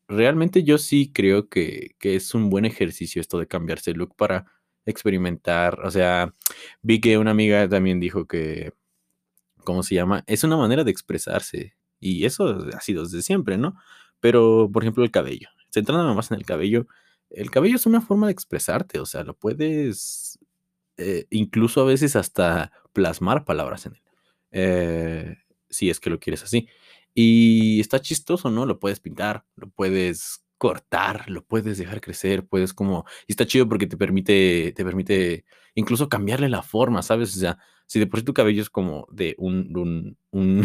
Realmente 0.09 0.63
yo 0.63 0.79
sí 0.79 1.11
creo 1.13 1.49
que, 1.49 1.95
que 1.99 2.17
es 2.17 2.35
un 2.35 2.51
buen 2.51 2.65
ejercicio 2.65 3.21
esto 3.21 3.39
de 3.39 3.47
cambiarse 3.47 3.93
el 3.93 3.99
look 3.99 4.15
para 4.17 4.47
experimentar. 4.87 5.81
O 5.85 5.91
sea, 5.91 6.35
vi 6.83 7.01
que 7.01 7.19
una 7.19 7.31
amiga 7.33 7.69
también 7.69 8.01
dijo 8.01 8.27
que, 8.27 8.73
¿cómo 9.65 9.83
se 9.83 9.95
llama? 9.95 10.25
Es 10.27 10.45
una 10.45 10.57
manera 10.57 10.85
de 10.85 10.91
expresarse. 10.91 11.75
Y 12.01 12.25
eso 12.25 12.67
ha 12.75 12.81
sido 12.81 13.05
desde 13.05 13.23
siempre, 13.23 13.59
¿no? 13.59 13.75
Pero, 14.21 14.71
por 14.73 14.83
ejemplo, 14.83 15.05
el 15.05 15.11
cabello. 15.11 15.49
Centrándome 15.73 16.15
más 16.15 16.31
en 16.31 16.39
el 16.39 16.47
cabello, 16.47 16.87
el 17.31 17.51
cabello 17.51 17.77
es 17.77 17.87
una 17.87 18.01
forma 18.03 18.27
de 18.27 18.33
expresarte, 18.33 19.01
o 19.01 19.07
sea, 19.07 19.25
lo 19.25 19.35
puedes 19.37 20.39
eh, 20.99 21.27
incluso 21.31 21.81
a 21.81 21.85
veces 21.85 22.17
hasta 22.17 22.73
plasmar 22.93 23.45
palabras 23.45 23.87
en 23.87 23.95
él. 23.95 24.03
eh, 24.53 25.37
si 25.71 25.91
es 25.91 26.01
que 26.01 26.11
lo 26.11 26.21
quieres 26.21 26.43
así. 26.45 26.69
Y 27.15 27.81
está 27.81 28.01
chistoso, 28.01 28.51
¿no? 28.51 28.67
Lo 28.67 28.79
puedes 28.81 29.01
pintar, 29.01 29.45
lo 29.57 29.71
puedes 29.71 30.45
cortar, 30.63 31.29
lo 31.29 31.45
puedes 31.45 31.77
dejar 31.77 32.01
crecer, 32.01 32.47
puedes 32.47 32.73
como, 32.73 33.05
y 33.27 33.33
está 33.33 33.45
chido 33.45 33.69
porque 33.69 33.89
te 33.89 33.97
permite, 33.97 34.73
te 34.77 34.85
permite 34.85 35.45
incluso 35.75 36.09
cambiarle 36.09 36.49
la 36.49 36.63
forma, 36.63 37.03
¿sabes? 37.03 37.37
O 37.37 37.41
sea, 37.41 37.59
si 37.87 37.99
de 37.99 38.07
por 38.07 38.21
sí 38.21 38.25
tu 38.25 38.33
cabello 38.33 38.63
es 38.63 38.71
como 38.71 39.09
de 39.11 39.35
un, 39.39 39.77
un, 39.77 40.17
un 40.31 40.65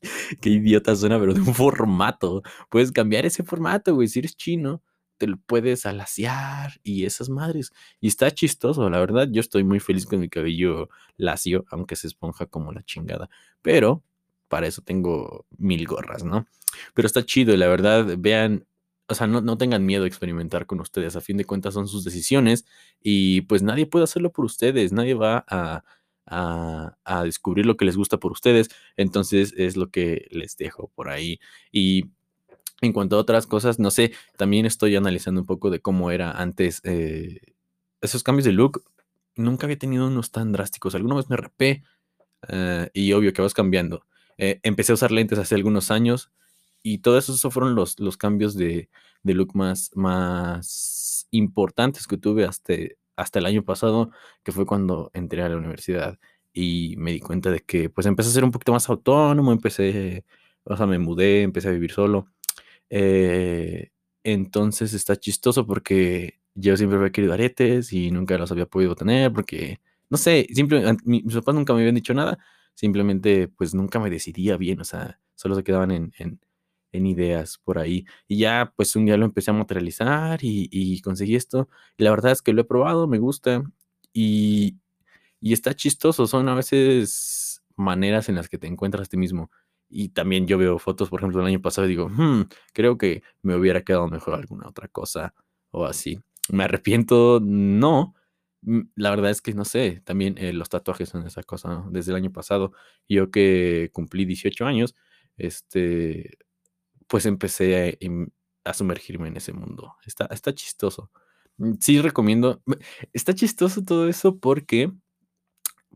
qué 0.40 0.48
idiota 0.48 0.96
suena, 0.96 1.20
pero 1.20 1.34
de 1.34 1.42
un 1.42 1.54
formato, 1.54 2.42
puedes 2.70 2.90
cambiar 2.90 3.26
ese 3.26 3.42
formato, 3.42 3.94
güey, 3.94 4.08
si 4.08 4.20
eres 4.20 4.34
chino, 4.34 4.82
te 5.18 5.26
lo 5.26 5.36
puedes 5.36 5.84
alaciar 5.84 6.80
y 6.82 7.04
esas 7.04 7.28
madres. 7.28 7.70
Y 8.00 8.08
está 8.08 8.30
chistoso, 8.30 8.88
la 8.88 8.98
verdad, 8.98 9.28
yo 9.30 9.42
estoy 9.42 9.62
muy 9.62 9.78
feliz 9.78 10.06
con 10.06 10.20
mi 10.20 10.30
cabello 10.30 10.88
lacio, 11.18 11.66
aunque 11.70 11.96
se 11.96 12.06
esponja 12.06 12.46
como 12.46 12.72
la 12.72 12.82
chingada, 12.82 13.28
pero 13.60 14.02
para 14.48 14.66
eso 14.66 14.80
tengo 14.80 15.44
mil 15.58 15.86
gorras, 15.86 16.24
¿no? 16.24 16.46
Pero 16.94 17.04
está 17.04 17.26
chido, 17.26 17.54
la 17.58 17.68
verdad, 17.68 18.16
vean, 18.18 18.64
o 19.08 19.14
sea, 19.14 19.26
no, 19.26 19.40
no, 19.40 19.56
tengan 19.56 19.86
miedo 19.86 20.04
a 20.04 20.06
experimentar 20.06 20.66
con 20.66 20.80
ustedes. 20.80 21.16
A 21.16 21.20
fin 21.20 21.36
de 21.38 21.44
cuentas 21.44 21.74
son 21.74 21.88
sus 21.88 22.04
decisiones 22.04 22.66
y 23.02 23.42
pues 23.42 23.62
nadie 23.62 23.86
puede 23.86 24.04
hacerlo 24.04 24.30
por 24.32 24.44
ustedes. 24.44 24.92
Nadie 24.92 25.14
va 25.14 25.44
a, 25.48 25.82
a, 26.26 26.96
a, 27.04 27.24
descubrir 27.24 27.64
lo 27.66 27.76
que 27.76 27.86
les 27.86 27.96
gusta 27.96 28.18
por 28.18 28.32
ustedes. 28.32 28.68
Entonces 28.96 29.54
es 29.56 29.76
lo 29.76 29.90
que 29.90 30.28
les 30.30 30.56
dejo 30.58 30.92
por 30.94 31.08
ahí. 31.08 31.40
Y 31.72 32.04
en 32.82 32.92
cuanto 32.92 33.16
a 33.16 33.20
otras 33.20 33.46
cosas, 33.46 33.78
no 33.78 33.90
sé, 33.90 34.12
también 34.36 34.66
estoy 34.66 34.94
analizando 34.94 35.40
un 35.40 35.46
poco 35.46 35.70
de 35.70 35.80
cómo 35.80 36.10
era 36.10 36.32
antes 36.32 36.80
eh, 36.84 37.40
esos 38.02 38.22
cambios 38.22 38.44
de 38.44 38.52
look. 38.52 38.84
Nunca 39.36 39.66
había 39.66 39.78
tenido 39.78 40.06
unos 40.06 40.30
tan 40.30 40.52
drásticos. 40.52 40.94
Alguna 40.94 41.16
vez 41.16 41.30
me 41.30 41.36
rapé 41.36 41.82
uh, 42.52 42.86
y 42.92 43.12
obvio 43.12 43.32
que 43.32 43.42
vas 43.42 43.54
cambiando. 43.54 44.04
Eh, 44.36 44.60
empecé 44.62 44.92
a 44.92 44.94
usar 44.94 45.12
lentes 45.12 45.38
hace 45.38 45.54
algunos 45.54 45.90
años 45.90 46.30
y 46.94 46.98
todo 46.98 47.18
eso, 47.18 47.32
eso 47.34 47.50
fueron 47.50 47.74
los, 47.74 47.98
los 48.00 48.16
cambios 48.16 48.54
de, 48.54 48.88
de, 49.22 49.34
look 49.34 49.54
más, 49.54 49.90
más 49.94 51.26
importantes 51.30 52.06
que 52.06 52.16
tuve 52.16 52.44
hasta, 52.44 52.74
hasta 53.16 53.38
el 53.38 53.46
año 53.46 53.64
pasado, 53.64 54.10
que 54.42 54.52
fue 54.52 54.66
cuando 54.66 55.10
entré 55.14 55.42
a 55.42 55.48
la 55.48 55.56
universidad 55.56 56.18
y 56.52 56.94
me 56.98 57.12
di 57.12 57.20
cuenta 57.20 57.50
de 57.50 57.60
que 57.60 57.90
pues 57.90 58.06
empecé 58.06 58.30
a 58.30 58.32
ser 58.32 58.44
un 58.44 58.50
poquito 58.50 58.72
más 58.72 58.88
autónomo, 58.88 59.52
empecé, 59.52 60.24
o 60.64 60.76
sea, 60.76 60.86
me 60.86 60.98
mudé, 60.98 61.42
empecé 61.42 61.68
a 61.68 61.72
vivir 61.72 61.92
solo. 61.92 62.28
Eh, 62.90 63.90
entonces 64.24 64.94
está 64.94 65.16
chistoso 65.16 65.66
porque 65.66 66.40
yo 66.54 66.76
siempre 66.76 66.98
había 66.98 67.12
querido 67.12 67.34
aretes 67.34 67.92
y 67.92 68.10
nunca 68.10 68.38
los 68.38 68.50
había 68.52 68.66
podido 68.66 68.94
tener 68.96 69.32
porque, 69.32 69.80
no 70.10 70.16
sé, 70.18 70.46
simple, 70.52 70.96
mis 71.04 71.34
papás 71.34 71.54
nunca 71.54 71.74
me 71.74 71.80
habían 71.80 71.94
dicho 71.94 72.14
nada, 72.14 72.38
simplemente 72.74 73.48
pues 73.48 73.74
nunca 73.74 74.00
me 74.00 74.10
decidía 74.10 74.56
bien, 74.56 74.80
o 74.80 74.84
sea, 74.84 75.20
solo 75.34 75.54
se 75.54 75.64
quedaban 75.64 75.90
en, 75.92 76.12
en 76.18 76.40
en 76.92 77.06
ideas 77.06 77.58
por 77.58 77.78
ahí. 77.78 78.06
Y 78.26 78.38
ya, 78.38 78.72
pues 78.76 78.96
un 78.96 79.06
día 79.06 79.16
lo 79.16 79.26
empecé 79.26 79.50
a 79.50 79.54
materializar 79.54 80.42
y, 80.42 80.68
y, 80.70 81.00
conseguí 81.00 81.34
esto. 81.36 81.68
Y 81.96 82.04
la 82.04 82.10
verdad 82.10 82.32
es 82.32 82.42
que 82.42 82.52
lo 82.52 82.62
he 82.62 82.64
probado, 82.64 83.06
me 83.06 83.18
gusta 83.18 83.62
y, 84.12 84.78
y 85.40 85.52
está 85.52 85.74
chistoso. 85.74 86.26
Son 86.26 86.48
a 86.48 86.54
veces 86.54 87.62
maneras 87.76 88.28
en 88.28 88.34
las 88.34 88.48
que 88.48 88.58
te 88.58 88.66
encuentras 88.66 89.06
a 89.06 89.10
ti 89.10 89.16
mismo. 89.16 89.50
Y 89.90 90.10
también 90.10 90.46
yo 90.46 90.58
veo 90.58 90.78
fotos, 90.78 91.08
por 91.08 91.20
ejemplo, 91.20 91.38
del 91.38 91.48
año 91.48 91.62
pasado 91.62 91.86
y 91.86 91.90
digo, 91.90 92.08
hmm, 92.10 92.48
creo 92.74 92.98
que 92.98 93.22
me 93.42 93.56
hubiera 93.56 93.82
quedado 93.82 94.08
mejor 94.08 94.34
alguna 94.34 94.68
otra 94.68 94.88
cosa 94.88 95.34
o 95.70 95.86
así. 95.86 96.20
Me 96.50 96.64
arrepiento, 96.64 97.40
no. 97.42 98.14
La 98.96 99.10
verdad 99.10 99.30
es 99.30 99.40
que 99.40 99.54
no 99.54 99.64
sé, 99.64 100.02
también 100.04 100.36
eh, 100.36 100.52
los 100.52 100.68
tatuajes 100.68 101.08
son 101.08 101.26
esa 101.26 101.42
cosa 101.44 101.68
¿no? 101.68 101.90
desde 101.90 102.10
el 102.12 102.16
año 102.16 102.32
pasado. 102.32 102.72
Yo 103.08 103.30
que 103.30 103.90
cumplí 103.92 104.24
18 104.24 104.66
años, 104.66 104.96
este, 105.36 106.38
pues 107.08 107.26
empecé 107.26 107.98
a, 108.64 108.70
a, 108.70 108.74
sumergirme 108.74 109.28
en 109.28 109.36
ese 109.36 109.52
mundo. 109.52 109.96
Está, 110.06 110.26
está 110.26 110.54
chistoso. 110.54 111.10
Mm, 111.58 111.74
sí 111.80 112.00
recomiendo, 112.00 112.62
está 113.12 113.34
chistoso 113.34 113.82
todo 113.82 114.08
eso 114.08 114.38
porque 114.38 114.92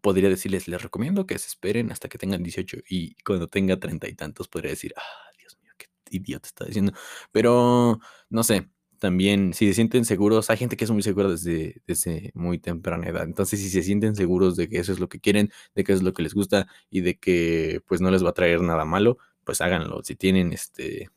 podría 0.03 0.29
decirles, 0.29 0.69
les 0.69 0.83
recomiendo 0.83 1.27
que 1.27 1.39
se 1.39 1.49
esperen 1.49 1.93
hasta 1.93 2.09
que 2.09 2.19
tengan 2.19 2.43
18 2.43 2.79
y 2.89 3.15
cuando 3.25 3.49
tenga 3.49 3.79
treinta 3.79 4.09
y 4.09 4.15
tantos 4.15 4.49
podría 4.49 4.73
decir, 4.73 4.93
ah, 4.97 5.31
Dios 5.39 5.57
mío, 5.63 5.73
qué 5.79 5.87
idiota 6.11 6.49
está 6.49 6.65
diciendo. 6.67 6.93
Pero, 7.33 8.01
no 8.29 8.43
sé, 8.43 8.69
también 9.03 9.55
si 9.55 9.67
se 9.69 9.75
sienten 9.75 10.05
seguros, 10.05 10.51
hay 10.51 10.57
gente 10.59 10.77
que 10.77 10.85
es 10.85 10.91
muy 10.91 11.03
segura 11.03 11.29
desde, 11.29 11.83
desde 11.87 12.33
muy 12.35 12.59
temprana 12.59 13.09
edad. 13.09 13.25
Entonces, 13.25 13.61
si 13.61 13.71
se 13.71 13.83
sienten 13.83 14.15
seguros 14.17 14.57
de 14.57 14.69
que 14.69 14.79
eso 14.79 14.93
es 14.93 15.01
lo 15.01 15.09
que 15.09 15.21
quieren, 15.21 15.51
de 15.75 15.85
que 15.85 15.93
eso 15.93 16.01
es 16.01 16.05
lo 16.05 16.13
que 16.13 16.23
les 16.23 16.35
gusta 16.35 16.67
y 16.91 17.01
de 17.01 17.19
que 17.19 17.81
pues 17.87 18.01
no 18.01 18.11
les 18.11 18.25
va 18.25 18.31
a 18.31 18.35
traer 18.35 18.61
nada 18.61 18.85
malo, 18.85 19.19
pues 19.45 19.61
háganlo. 19.61 20.03
Si 20.03 20.17
tienen 20.17 20.53
este... 20.53 21.11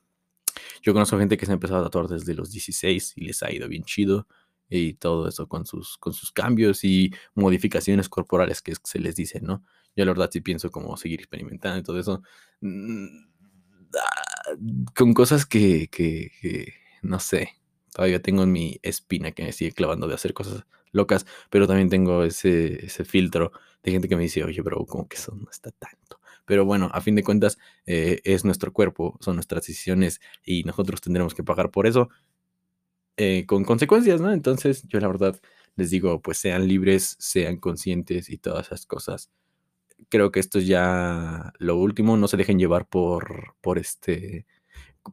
Yo 0.81 0.93
conozco 0.93 1.17
gente 1.17 1.37
que 1.37 1.45
se 1.45 1.51
ha 1.51 1.55
empezado 1.55 1.81
a 1.81 1.83
tatuar 1.83 2.07
desde 2.07 2.33
los 2.33 2.51
16 2.51 3.13
y 3.17 3.25
les 3.25 3.43
ha 3.43 3.51
ido 3.51 3.67
bien 3.67 3.83
chido 3.83 4.27
y 4.69 4.93
todo 4.93 5.27
eso 5.27 5.47
con 5.47 5.65
sus, 5.65 5.97
con 5.97 6.13
sus 6.13 6.31
cambios 6.31 6.83
y 6.83 7.11
modificaciones 7.33 8.09
corporales 8.09 8.61
que 8.61 8.73
se 8.83 8.99
les 8.99 9.15
dice, 9.15 9.41
¿no? 9.41 9.63
Yo 9.95 10.05
la 10.05 10.11
verdad 10.11 10.29
sí 10.31 10.41
pienso 10.41 10.71
como 10.71 10.97
seguir 10.97 11.19
experimentando 11.19 11.79
y 11.79 11.83
todo 11.83 11.99
eso. 11.99 12.21
Mm, 12.61 13.05
ah, 13.95 14.55
con 14.95 15.13
cosas 15.13 15.45
que, 15.45 15.87
que, 15.89 16.73
no 17.01 17.19
sé, 17.19 17.49
todavía 17.93 18.21
tengo 18.21 18.43
en 18.43 18.51
mi 18.51 18.79
espina 18.81 19.31
que 19.31 19.43
me 19.43 19.51
sigue 19.51 19.71
clavando 19.71 20.07
de 20.07 20.15
hacer 20.15 20.33
cosas 20.33 20.65
locas, 20.91 21.25
pero 21.49 21.67
también 21.67 21.89
tengo 21.89 22.23
ese, 22.23 22.85
ese 22.85 23.05
filtro 23.05 23.51
de 23.83 23.91
gente 23.91 24.09
que 24.09 24.15
me 24.15 24.23
dice, 24.23 24.43
oye, 24.43 24.61
bro, 24.61 24.85
como 24.85 25.07
que 25.07 25.17
eso 25.17 25.35
no 25.35 25.49
está 25.49 25.71
tanto. 25.71 26.19
Pero 26.45 26.65
bueno, 26.65 26.89
a 26.93 27.01
fin 27.01 27.15
de 27.15 27.23
cuentas 27.23 27.57
eh, 27.85 28.21
es 28.23 28.45
nuestro 28.45 28.71
cuerpo, 28.73 29.17
son 29.21 29.35
nuestras 29.35 29.61
decisiones 29.61 30.21
y 30.43 30.63
nosotros 30.63 31.01
tendremos 31.01 31.33
que 31.33 31.43
pagar 31.43 31.71
por 31.71 31.87
eso 31.87 32.09
eh, 33.17 33.45
con 33.45 33.63
consecuencias, 33.63 34.19
¿no? 34.19 34.31
Entonces 34.33 34.83
yo 34.87 34.99
la 34.99 35.07
verdad 35.07 35.39
les 35.75 35.89
digo, 35.89 36.21
pues 36.21 36.37
sean 36.37 36.67
libres, 36.67 37.15
sean 37.19 37.57
conscientes 37.57 38.29
y 38.29 38.37
todas 38.37 38.67
esas 38.67 38.85
cosas. 38.85 39.31
Creo 40.09 40.31
que 40.31 40.39
esto 40.39 40.59
es 40.59 40.67
ya 40.67 41.53
lo 41.59 41.77
último, 41.77 42.17
no 42.17 42.27
se 42.27 42.37
dejen 42.37 42.59
llevar 42.59 42.87
por, 42.87 43.55
por 43.61 43.77
este, 43.79 44.45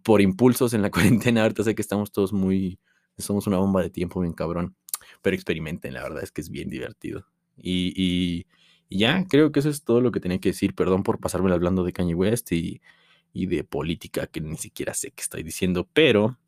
por 0.02 0.20
impulsos 0.20 0.74
en 0.74 0.82
la 0.82 0.90
cuarentena. 0.90 1.42
Ahorita 1.42 1.64
sé 1.64 1.74
que 1.74 1.82
estamos 1.82 2.12
todos 2.12 2.32
muy, 2.32 2.80
somos 3.18 3.46
una 3.46 3.58
bomba 3.58 3.82
de 3.82 3.90
tiempo 3.90 4.20
bien 4.20 4.32
cabrón, 4.34 4.76
pero 5.22 5.36
experimenten, 5.36 5.94
la 5.94 6.02
verdad 6.02 6.22
es 6.24 6.32
que 6.32 6.40
es 6.40 6.50
bien 6.50 6.68
divertido. 6.68 7.26
Y, 7.56 7.92
y, 7.96 8.46
y 8.92 8.98
ya, 8.98 9.24
creo 9.26 9.52
que 9.52 9.60
eso 9.60 9.70
es 9.70 9.84
todo 9.84 10.02
lo 10.02 10.12
que 10.12 10.20
tenía 10.20 10.38
que 10.38 10.50
decir. 10.50 10.74
Perdón 10.74 11.02
por 11.02 11.18
pasarme 11.18 11.50
hablando 11.52 11.82
de 11.84 11.92
Kanye 11.94 12.14
West 12.14 12.52
y, 12.52 12.82
y 13.32 13.46
de 13.46 13.64
política 13.64 14.26
que 14.26 14.40
ni 14.42 14.56
siquiera 14.58 14.92
sé 14.92 15.12
qué 15.12 15.22
estoy 15.22 15.42
diciendo, 15.42 15.88
pero 15.94 16.38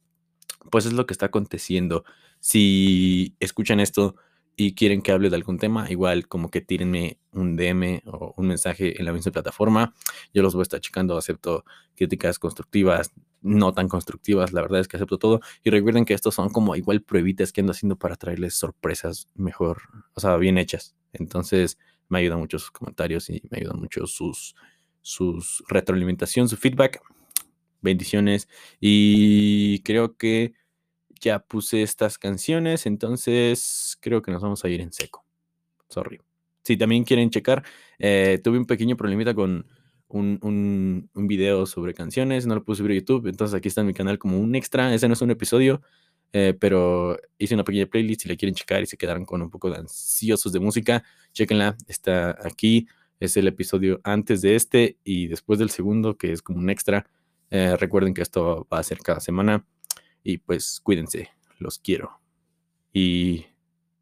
pues 0.70 0.86
es 0.86 0.92
lo 0.92 1.06
que 1.06 1.14
está 1.14 1.26
aconteciendo. 1.26 2.04
Si 2.40 3.34
escuchan 3.40 3.80
esto 3.80 4.16
y 4.56 4.74
quieren 4.74 5.00
que 5.00 5.12
hable 5.12 5.30
de 5.30 5.36
algún 5.36 5.58
tema, 5.58 5.90
igual 5.90 6.28
como 6.28 6.50
que 6.50 6.60
tírenme 6.60 7.18
un 7.32 7.56
DM 7.56 8.02
o 8.06 8.34
un 8.36 8.46
mensaje 8.46 8.98
en 9.00 9.06
la 9.06 9.12
misma 9.14 9.32
plataforma. 9.32 9.94
Yo 10.34 10.42
los 10.42 10.54
voy 10.54 10.60
a 10.60 10.64
estar 10.64 10.80
checando, 10.80 11.16
acepto 11.16 11.64
críticas 11.96 12.38
constructivas, 12.38 13.12
no 13.40 13.72
tan 13.72 13.88
constructivas, 13.88 14.52
la 14.52 14.60
verdad 14.60 14.80
es 14.80 14.88
que 14.88 14.98
acepto 14.98 15.18
todo. 15.18 15.40
Y 15.62 15.70
recuerden 15.70 16.04
que 16.04 16.14
estos 16.14 16.34
son 16.34 16.50
como 16.50 16.76
igual 16.76 17.02
pruebitas 17.02 17.52
que 17.52 17.62
ando 17.62 17.72
haciendo 17.72 17.96
para 17.96 18.16
traerles 18.16 18.54
sorpresas 18.54 19.28
mejor, 19.34 19.82
o 20.14 20.20
sea, 20.20 20.36
bien 20.36 20.58
hechas. 20.58 20.94
Entonces, 21.12 21.78
me 22.08 22.18
ayudan 22.18 22.38
mucho 22.38 22.58
sus 22.58 22.70
comentarios 22.70 23.30
y 23.30 23.42
me 23.50 23.58
ayudan 23.58 23.80
mucho 23.80 24.06
sus, 24.06 24.54
sus 25.02 25.62
retroalimentación, 25.68 26.48
su 26.48 26.56
feedback. 26.56 27.00
Bendiciones. 27.80 28.48
Y 28.80 29.80
creo 29.80 30.16
que 30.16 30.54
ya 31.20 31.38
puse 31.38 31.82
estas 31.82 32.18
canciones, 32.18 32.86
entonces 32.86 33.96
creo 34.00 34.22
que 34.22 34.30
nos 34.30 34.42
vamos 34.42 34.64
a 34.64 34.68
ir 34.68 34.80
en 34.80 34.92
seco. 34.92 35.24
Sorry. 35.88 36.20
Si 36.62 36.76
también 36.76 37.04
quieren 37.04 37.30
checar, 37.30 37.62
eh, 37.98 38.40
tuve 38.42 38.58
un 38.58 38.66
pequeño 38.66 38.96
problemita 38.96 39.34
con 39.34 39.66
un, 40.08 40.38
un, 40.42 41.10
un, 41.14 41.26
video 41.26 41.66
sobre 41.66 41.92
canciones, 41.92 42.46
no 42.46 42.54
lo 42.54 42.64
puse 42.64 42.78
subir 42.78 42.92
a 42.92 42.94
YouTube, 42.94 43.26
entonces 43.26 43.54
aquí 43.54 43.68
está 43.68 43.80
en 43.80 43.88
mi 43.88 43.94
canal 43.94 44.18
como 44.18 44.38
un 44.38 44.54
extra, 44.54 44.94
ese 44.94 45.08
no 45.08 45.14
es 45.14 45.22
un 45.22 45.30
episodio, 45.30 45.82
eh, 46.36 46.52
pero 46.58 47.16
hice 47.38 47.54
una 47.54 47.62
pequeña 47.62 47.86
playlist, 47.86 48.22
si 48.22 48.28
la 48.28 48.34
quieren 48.34 48.56
checar 48.56 48.82
y 48.82 48.86
se 48.86 48.96
quedaron 48.96 49.24
con 49.24 49.40
un 49.40 49.50
poco 49.50 49.70
de 49.70 49.76
ansiosos 49.76 50.52
de 50.52 50.58
música, 50.58 51.04
chequenla, 51.32 51.76
está 51.86 52.36
aquí, 52.44 52.88
es 53.20 53.36
el 53.36 53.46
episodio 53.46 54.00
antes 54.02 54.42
de 54.42 54.56
este 54.56 54.98
y 55.04 55.28
después 55.28 55.60
del 55.60 55.70
segundo, 55.70 56.18
que 56.18 56.32
es 56.32 56.42
como 56.42 56.58
un 56.58 56.70
extra. 56.70 57.08
Eh, 57.50 57.76
recuerden 57.76 58.14
que 58.14 58.22
esto 58.22 58.66
va 58.72 58.80
a 58.80 58.82
ser 58.82 58.98
cada 58.98 59.20
semana 59.20 59.64
y 60.24 60.38
pues 60.38 60.80
cuídense, 60.82 61.30
los 61.60 61.78
quiero 61.78 62.20
y 62.92 63.46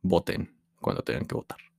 voten 0.01 0.55
cuando 0.81 1.03
tengan 1.03 1.27
que 1.27 1.35
votar. 1.35 1.72